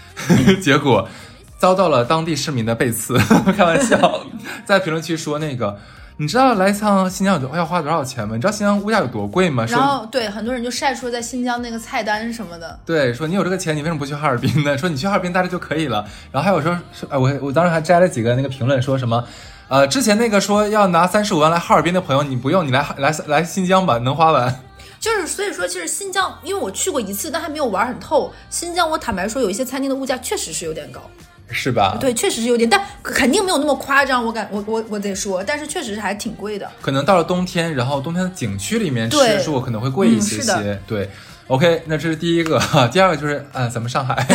[0.63, 1.09] 结果
[1.57, 3.17] 遭到了当地市民的背刺，
[3.57, 4.21] 开玩笑，
[4.65, 5.77] 在评论区说那个，
[6.19, 8.35] 你知道来一趟新疆有要花多少钱吗？
[8.35, 9.63] 你知道新疆物价有多贵吗？
[9.69, 14.75] 然后对很多人就晒出在新疆那个菜单什么的，对，说你有这个钱，你为什么不去哈尔滨呢？
[14.79, 16.03] 说你去哈尔滨待着就可以了。
[16.31, 19.23] 然后还有说，说哎，我我当时还摘了几个那个评论，说什么，
[19.67, 24.63] 呃，之前那个说要拿三十五万来哈尔滨的朋友，你不用，你来来来新疆吧，能花完。
[24.99, 28.33] 就是所以说，其实新疆，因为我去过一次，但还没有玩很透。
[28.49, 30.99] 新疆，我坦白说，有一些餐厅的物价确实是有点高，
[31.49, 31.97] 是吧？
[31.99, 34.25] 对，确实是有点，但肯定没有那么夸张。
[34.25, 36.69] 我感我我我得说，但是确实是还挺贵的。
[36.81, 40.79] 可能到了冬天，然后冬天的景区里面对吃住可能会贵一些些。
[40.85, 41.09] 对
[41.47, 42.59] ，OK，那这是第一个，
[42.91, 44.25] 第二个就是啊，咱们上海，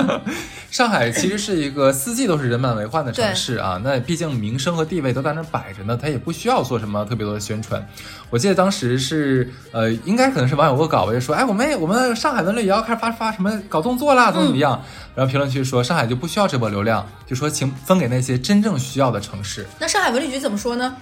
[0.74, 3.80] 上海其实是一个四季都是人满为患的城市啊。
[3.84, 7.88] 那毕竟名声和地位都在那儿摆着呢，它也不需要做什么特别多的宣传。
[8.28, 14.82] 我记得当时是呃，应该可能是网友恶搞吧，就说哎，我们我们上海文旅也要开始发发什么搞动作啦，怎么怎么样。
[15.14, 19.64] 然后评论区说上海就不需要这波流量，就说请分给那些真正需要的城市。
[19.78, 20.96] 那上海文旅局怎么说呢？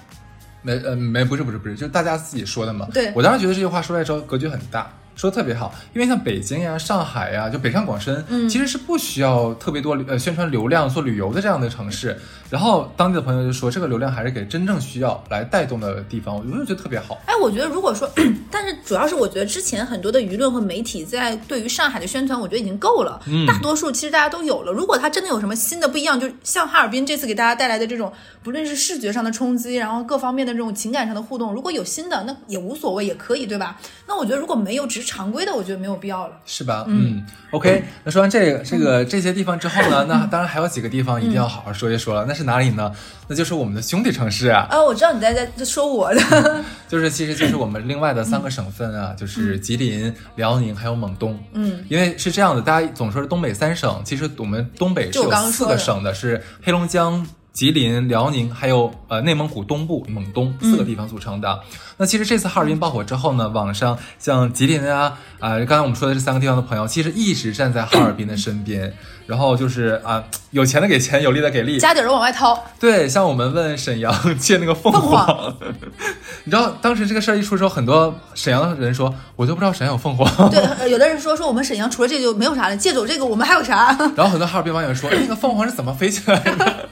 [0.60, 2.86] 没呃没不是不是不是，就是大家自己说的嘛。
[2.92, 12.18] 对我当时觉得这句话说出来之后格局很大，说的特别好，因为像北京呀、上海呀，就北上广深，嗯其实是不需要特别多呃宣传流量做旅游的这样的城市。
[12.50, 17.18] 然后当地的朋友就说，这个流量还是给真正需要来带动的地方，我就觉得特别好。
[17.24, 18.10] 哎，我觉得如果说，
[18.50, 23.22] 但是主要是我觉得之前很多的舆论和媒体在对于上海的宣传，我觉得已经够了。
[23.26, 24.72] 嗯大多数其实大家都有了。
[24.72, 33.80] 如果它真的有什么新的不一样，就像哈尔滨这次给大家带来的这种，不论是视觉上的冲击，然后各方面的这种情感上的互动，如果有新的，那也无所谓，也可以，对吧？
[34.06, 36.34] 那我觉得如果没有，只是常规的，我觉得没有必要了。
[36.46, 36.84] 是吧？
[36.86, 37.84] 嗯，OK。
[38.04, 42.24] 那说完这个这个这些地方之后呢，那当然还有几个地方一定要好好说一说了。
[42.26, 42.92] 那是哪里呢？
[43.28, 51.38] 那就是我们的兄弟城市啊，啊，我知道你在在说我的，就是其实就是我们另外的三个省份啊，就是吉林、辽宁还有蒙东。
[51.52, 61.60] 嗯，因为是这样的，大家总说是东北三省，其实我们东北是有四个省的，是黑龙江、吉林、辽宁，还有呃内蒙古东部蒙东四个地方组成的。
[61.98, 68.94] 那其实这次哈尔滨爆火之后呢，网上像吉林啊啊、刚才我们说的这三个地方的朋友，其实一直站在哈尔滨的身边，
[69.26, 71.78] 然后就是啊、有钱的给钱，有力的给力。
[71.78, 72.64] 家底儿往外掏。
[72.78, 75.56] 对，像我们问沈阳借那个凤凤凰，
[76.44, 80.50] 你知道当时这个事儿一出之后，很多沈阳人说，我都不知道沈阳有凤凰。
[80.50, 83.96] 对，呃 有的人说说我们沈阳除了这个就没有啥了，借走这个我们还有啥？
[84.16, 86.88] 然后很多哈尔滨网友说，哎那个凤凰是怎么飞起来的？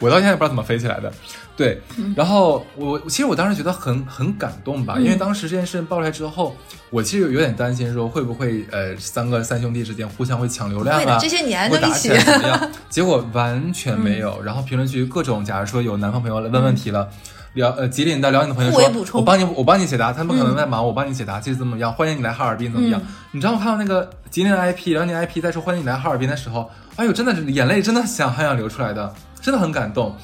[0.00, 1.12] 我到现在也不知道怎么飞起来的。
[1.56, 1.80] 对，
[2.16, 6.56] 然后我其实我当时觉得很很感动吧，因为当时这件事情爆出来之后，
[6.88, 12.70] 我其实有点担心说会不会呃三个三兄弟之间互相会抢流量啊，会的这些年就一起会打起来怎么样？
[12.88, 14.42] 结果完全没有。
[14.42, 17.08] 然后评论区各种，假如说有南方朋友来问问题了。
[17.54, 21.92] 辽呃吉林的辽宁的朋友说我帮你我帮你解答，他们可能在忙，我帮你解答，这是怎么样？
[21.92, 23.02] 欢迎你来哈尔滨怎么样？
[23.32, 30.16] 你知道我看到那个吉林的 IP 辽宁 IP 在说欢迎你来哈尔滨的时候，哎呦，真的是眼泪真的想很想流出来的，真的很感动。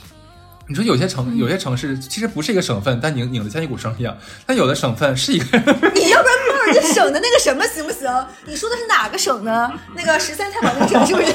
[0.69, 4.15] 你说有些城有些城市其实不是一个省份，但拧拧得像一股绳一样；
[4.45, 5.59] 但有的省份是一个，
[5.95, 8.09] 你要不然报人家省的那个什么行不行？
[8.47, 9.71] 你说的是哪个省呢？
[9.95, 11.33] 那个十三太保那个省是不是？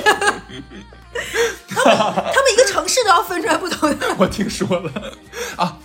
[1.70, 4.08] 他们他们一个城市都要分出来不同的。
[4.20, 4.92] 我听说了
[5.56, 5.78] 啊。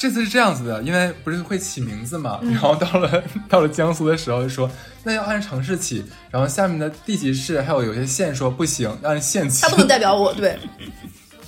[0.00, 4.70] 这次是这样子的，因为不是会起名字嘛，然后到了到了江苏的时候就说，
[5.02, 9.60] 那要按城市起，然后下面的地级市还有有些县说不行，要按县起。
[9.62, 10.56] 他不能代表我，对。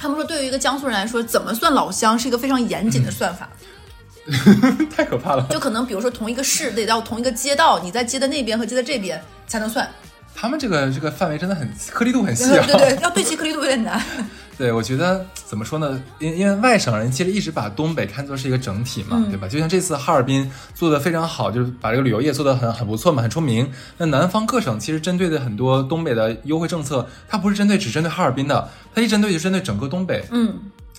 [0.00, 3.46] 他们说，对于一个江苏人来说，怎么算老乡是一个非常严谨的算法。
[4.96, 5.46] 太可怕了。
[5.50, 9.86] 就可能比如说同一个市得到同一个街道，你在街的那边和街的这边才能算。
[10.34, 12.64] 他们这个这个范围真的很颗粒度很细啊。
[12.68, 14.00] 对对，要对齐颗粒度有点难。
[14.56, 16.02] 对，我觉得怎么说呢？
[16.18, 19.48] 因因为外省人其实一直把东北看作是一个整体嘛，嗯、对吧？
[19.48, 23.70] 就像这次哈尔滨做的非常好，就是把这个旅游业做的很很不错嘛，很出名。
[23.96, 30.22] 那南方各省其实针对的很多东北的优惠政策，它不是针对只针对哈尔滨的，它一针对就针对整个东北。
[30.30, 30.54] 嗯。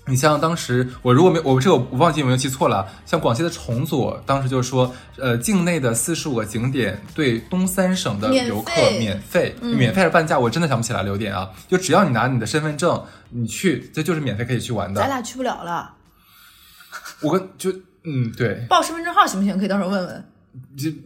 [0.08, 10.39] 你像当时我如果没我这个我忘记有没有记错了，像广西的重组当时就说，呃，境内的四十五个景点对东三省的游客免费，嗯、免费还是半价？
[10.39, 14.99] 我真的想不起来了，有点啊，就只要你拿你的身份证，你去这就是免费可以去玩的。
[14.99, 15.93] 咱俩去不了了。
[17.22, 17.72] 我跟就
[18.04, 19.58] 嗯对，报身份证号行不行？
[19.60, 20.26] 可以到时候问问。
[20.76, 20.89] 就。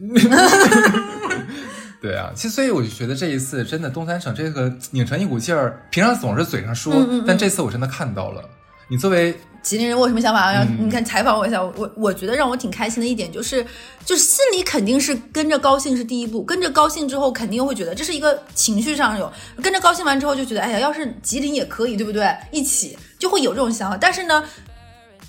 [2.00, 8.42] 对啊，其实所以我就觉得这一次真的东三省这个拧成一股劲儿，平常总是嘴上说，嗯嗯嗯但这次我真的看到了。
[8.88, 10.52] 你作为吉林人，我有什么想法？
[10.52, 13.64] 要、嗯、你看采访我一下，我我觉得让我挺开心的一点就是，
[14.04, 19.32] 就是心里肯定是跟着高兴是第一步，跟着高兴之后，肯定会觉得这是一个情绪上有，
[19.62, 22.32] 跟着高兴完之后就觉得，哎呀，要是吉林也可以，对不对？
[22.52, 24.42] 一起就会有这种想法，但是呢。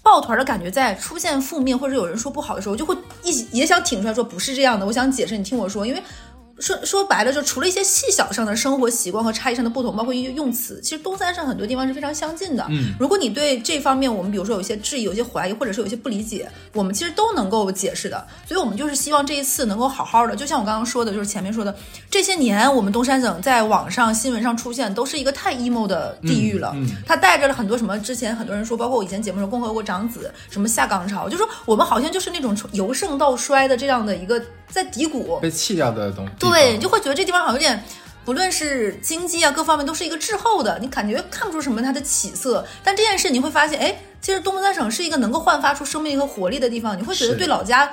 [0.04, 4.86] 抱团的感觉，在出现负面或者有人说不好的时候，就会一也想挺出来说不是这样的。
[4.86, 6.02] 我想解释，你听我说，因为
[6.60, 12.66] 说说白了，就除了一些细小上的生活习惯和差异上的不同，包括一些用词，其实东三省很多地方是非常相近的。
[12.70, 18.26] 嗯，如果你对这方面我们比如说有一些质疑、有些怀疑，或者是有些不理解，我们其实都能够解释的。
[18.48, 21.76] 所以我们就是希望这一次能够好好的，就像我刚刚说的，就是前面说的，
[22.10, 26.72] 这些年我们东三省在网上新闻上出现，都是一个太 emo 的地域了。
[26.76, 36.32] 嗯嗯、它带着了很多什么，之前很多人说，包括我以前节目说共和国长子，什么下岗潮，就说我们好像就是那种由盛到衰的这样的一个在低谷被弃掉的东西。
[36.40, 37.84] 对，你就会觉得这地方好像有点。
[38.26, 42.68] 不论是经济啊各方面都是一个滞后的，你感觉看不出什么它的起色。
[42.84, 47.90] 但这件事你会发现，哎，其实东三省是一个能够焕发出生命和活力的地方，你会觉得对老家。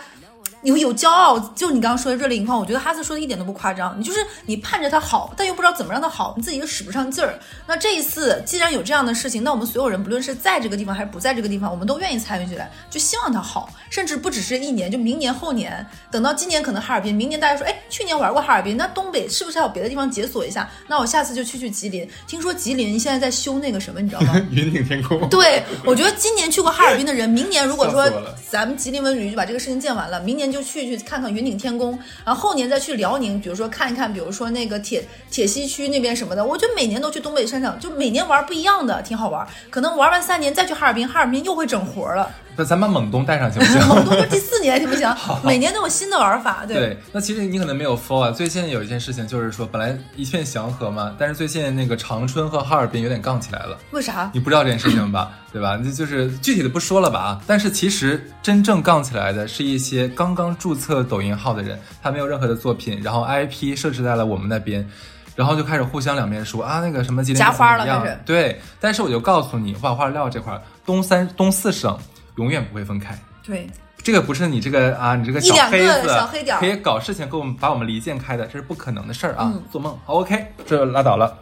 [0.65, 3.95] 你会有骄傲，就你刚刚说的热泪盈眶，我觉得哈斯说的一点都不夸张。
[3.99, 7.39] 你就是你盼着他好，但又不知道怎么让他好，你自己又使不上劲儿。
[7.67, 20.67] 那这一次既然有这样的事情，那我们所有人不论是在这个地方还是不在这个地方，我们都愿意参与进来，就希望他好，甚至不只是一年，就明年后年，等到今年可能哈尔滨，明年大家说，哎，去年玩过哈尔滨，那东北是不是还有别的地方解锁一下？
[20.89, 22.09] 那我下次就去去吉林。
[22.27, 24.35] 听说吉林现在在修那个什么，你知道吗？
[24.51, 25.29] 云顶天空。
[25.29, 28.11] 对，我觉得今年去过哈尔滨的人，明年如果说
[28.55, 31.35] 咱们吉林文旅就把这个事情建完了，明年就去去看看。
[31.35, 39.45] 云顶天宫，然后后年再去辽宁，比如说看一看，比如说那个铁铁西区那边什么的，我觉得每年都去东北山上，就每年玩不一样的，挺好玩。
[39.71, 42.31] 可能玩完三年再去哈尔滨，哈尔滨又会整活了。
[42.57, 43.85] 那咱把蒙东带上行不行？
[43.89, 45.13] 蒙东就第四年行不行？
[45.43, 46.65] 每年都有新的玩法。
[46.65, 48.31] 对对，那其实你可能没有 follow 啊。
[48.31, 53.77] 最近有一件事情就是说，本来一片祥和嘛，但是最近那个长春和哈尔滨有点杠起来了。
[53.91, 54.31] 为啥？
[54.33, 55.33] 你不知道这件事情吧？
[55.53, 55.77] 对吧？
[55.83, 57.41] 那就是具体的不说了吧啊。
[57.45, 64.87] 但是其实真正杠起来的是一些刚刚注册抖音号的人，他没有任何的作品，然后 IP 设置在了我们那边。
[65.35, 68.61] 然后就开始互相两边说啊，那个什么吉林夹花了，开始对。
[68.79, 71.99] 但是我就告诉你，我把话撂这块，东三东四省
[72.37, 73.19] 永远不会分开。
[73.43, 73.67] 对，
[74.03, 79.99] 这个不是你这个啊，你这个小黑子小黑点可以搞事情，给我们把我们离间开的，这是不可能的事儿啊，嗯、做梦。
[80.05, 81.35] 好，OK，这拉倒了。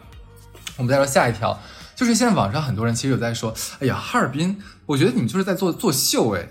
[0.77, 1.59] 我们再说下一条，
[1.95, 6.47] 就是现在网上很多人其实有在说，哎呀，哈尔滨，我觉得你们就是在做作秀，哎。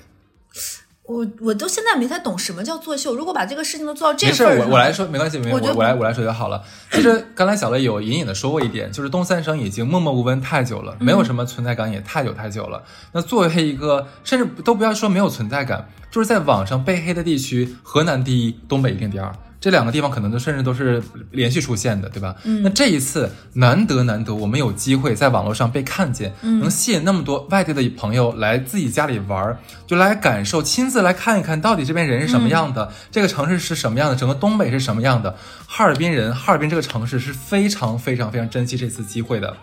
[1.04, 3.14] 我我都现在没太懂什么叫作秀。
[3.16, 6.62] 如果把这个事情都做到这没事，份儿上，我我来说没关系，没我我来我来说就好了。
[6.92, 12.84] 其实 刚才小乐有隐隐的说过一点，就是东三省已经默默无闻太久了，没有什么存在感也太久太久了。
[13.12, 19.34] 那作为一个，甚至都不要说没有存在感，就是在网上被黑的地区，河南第一，东北一定第二。
[19.62, 21.00] 这两个地方可能都甚至都是
[21.30, 22.34] 连续出现的，对吧？
[22.42, 29.56] 嗯，那这一次难得难得，我们有机会在网络上被看见，能吸引那么多外地的朋友来自己家里玩儿，
[29.86, 35.36] 就来感受，亲自来看一看到底这边人是什么样的，这个城市是什么样的，整个东北是什么样的。
[35.68, 39.56] 哈尔滨人，哈尔滨这个城市是非常非常非常珍惜这次机会的。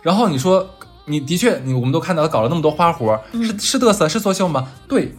[0.00, 0.70] 然后你说，
[1.06, 4.68] 你的确，你我们都看到他搞了那么多花活，是是嘚瑟，是作秀吗？
[4.86, 5.12] 对，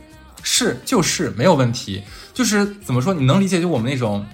[0.44, 2.04] 是就是没有问题。
[2.34, 4.26] 就是怎么说，你能理解就我们那种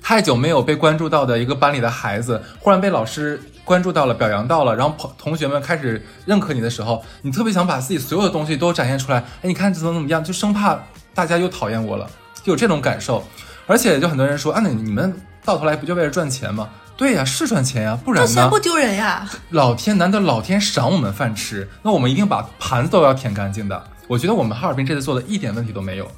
[0.00, 9.18] 太久没有被关注到的一个班里的孩子，忽然被老师关注到了、表扬到了，然后朋同学们开始认可你的时候，你特别想把自己所有的东西都展现出来。
[9.18, 10.78] 哎，你看怎么怎么样，就生怕
[11.12, 12.08] 大家又讨厌我了，
[12.42, 13.22] 就有这种感受。
[13.66, 15.14] 而且就很多人说，啊，那你们
[15.44, 16.70] 到头来不就为了赚钱吗？
[16.96, 18.58] 对呀，是赚钱呀，不然呢赚钱不？
[18.58, 19.28] 丢人呀。
[19.50, 23.84] 老天难得老天赏我们饭吃，那我们一定把盘子都要舔干净的。
[24.08, 26.10] 我觉得我们哈尔滨这次做的一点问题都没有，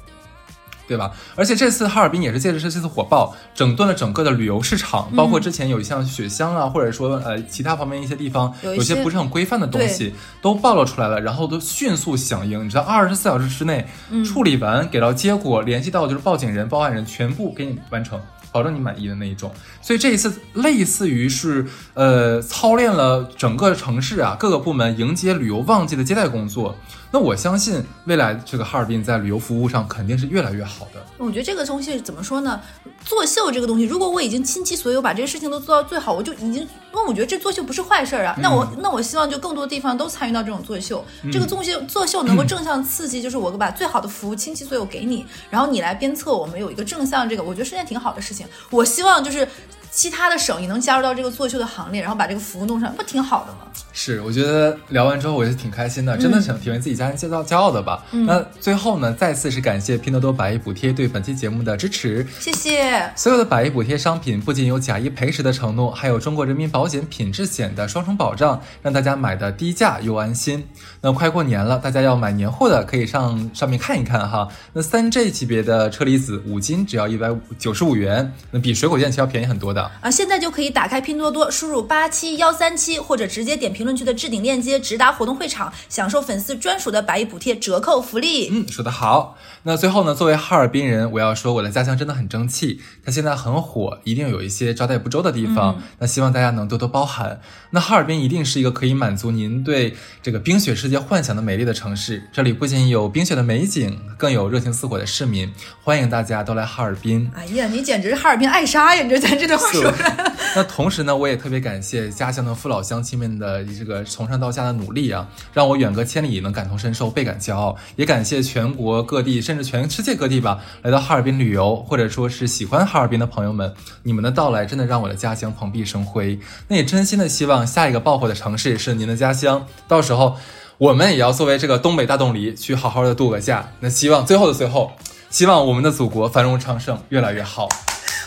[0.87, 1.11] 对吧？
[1.35, 13.85] 而且这次哈尔滨也是借着这次火爆，整顿了整个的旅游市场，包括之前有一像雪乡啊，或者说呃其他方面一些地方有些有些不是很规范的东西都暴露出来了，然后都迅速响应，你知道二十四小时之内
[14.25, 18.19] 处理完，给到结果，联系到就是报警人、报案人，全部给你完成。
[18.53, 19.49] 保证你满意的那一种，
[19.81, 26.75] 所以这一次类似于是呃操练了整个城市啊各个部门迎接旅游旺季的接待工作。
[27.13, 31.05] 那我相信未来这个哈尔滨在旅游服务上肯定是越来越好的。
[31.17, 32.59] 我觉得这个东西怎么说呢？
[33.03, 38.35] 作秀这个东西，如果我已经倾其所有把这些事情都做到最好，我就已经，那我觉得这作秀不是坏事儿啊。
[38.41, 48.47] 那我那我希望就更多地方都参与到这种作秀，这个作秀作秀能够正向刺激，就是我把最好的服务倾其所有给你，然后你来鞭策我们有一个正向这个，我觉得是件挺好的事情。
[48.69, 49.45] 我希望就是
[49.91, 53.59] 其他的省也能加入到这个作秀的行列，然后把这个服务弄上，不挺好的吗？
[53.91, 58.03] 是，我觉得聊完之后我是挺开心的，真的想体为自己家人骄傲骄傲的吧。
[58.11, 62.25] 那最后呢，再次是感谢拼多多百亿补贴对本期节目的支持。
[62.39, 63.11] 谢谢。
[63.17, 70.65] 所有的百亿补贴商品不仅有假一赔十的承诺，还有中国人民保险品质险的双重保障，让大家买的低价又安心。
[71.01, 74.47] 那快过年了，大家要买年货的可以上上面看一看哈。
[74.71, 77.29] 那三 G 级别的车厘子五斤只要一百
[77.59, 79.80] 九十五元，那比水果店其实要便宜很多的。
[80.01, 88.49] 啊，现在就可以打开拼多多，输入八七幺三七，或者直接点评论区的置顶链接，直达活动会场，享受粉丝专属的百亿补贴折扣福利。
[88.51, 89.37] 嗯，说得好。
[89.63, 95.81] 那最后呢，作为哈尔滨人，我要说我的家乡真的很争气，它现在很火，一定有一些招待不周的地方。
[95.99, 97.39] 那希望大家能多多包涵。
[97.71, 102.27] 那哈尔滨一定是一个可以满足您对这个冰雪世界幻想的美丽的城市。
[102.33, 105.53] 这里不仅有冰雪的美景，更有热情似火的市民，
[105.83, 107.31] 欢迎大家都来哈尔滨。
[107.35, 109.03] 哎呀，你简直是哈尔滨爱莎呀！
[109.03, 109.59] 你这咱这段
[110.53, 117.77] 那同时呢，我也特别感谢家乡的父老乡亲们的这个从上到下的努力啊，让我远隔千里能感同身受，倍感骄傲。
[117.95, 126.37] 也感谢全国各地，甚至全世界各地吧，来到哈尔滨旅游，或者说是喜欢哈尔滨的朋友们，你们的到来真的让我的家乡蓬荜生辉。
[126.67, 130.35] 那也真心的希望下一个爆火的城市是您的家乡，到时候
[130.77, 133.71] 我们也要作为这个东北大冻梨去好好的度个假。
[133.79, 134.91] 那希望最后的最后，
[135.29, 137.69] 希望我们的祖国繁荣昌盛，越来越好。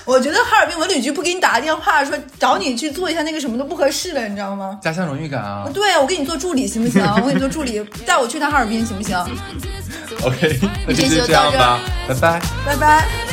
[0.04, 4.78] 我觉得哈尔滨文旅局不给你打个电话说找你去做一下那个什么都不合适了，你知道吗？
[4.82, 5.68] 家乡荣誉感啊。
[5.72, 7.02] 对啊，我给你做助理行不行？
[7.22, 9.18] 我给你做助理，带我去趟哈尔滨行不行？
[10.22, 12.40] OK，那就这期就这样吧，拜拜。
[12.66, 13.23] 拜拜。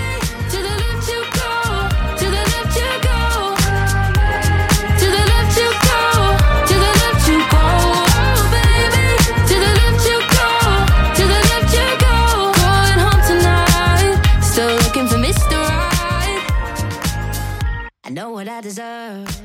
[18.11, 19.41] Know what I deserve.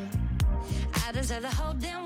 [1.07, 2.06] I deserve the whole damn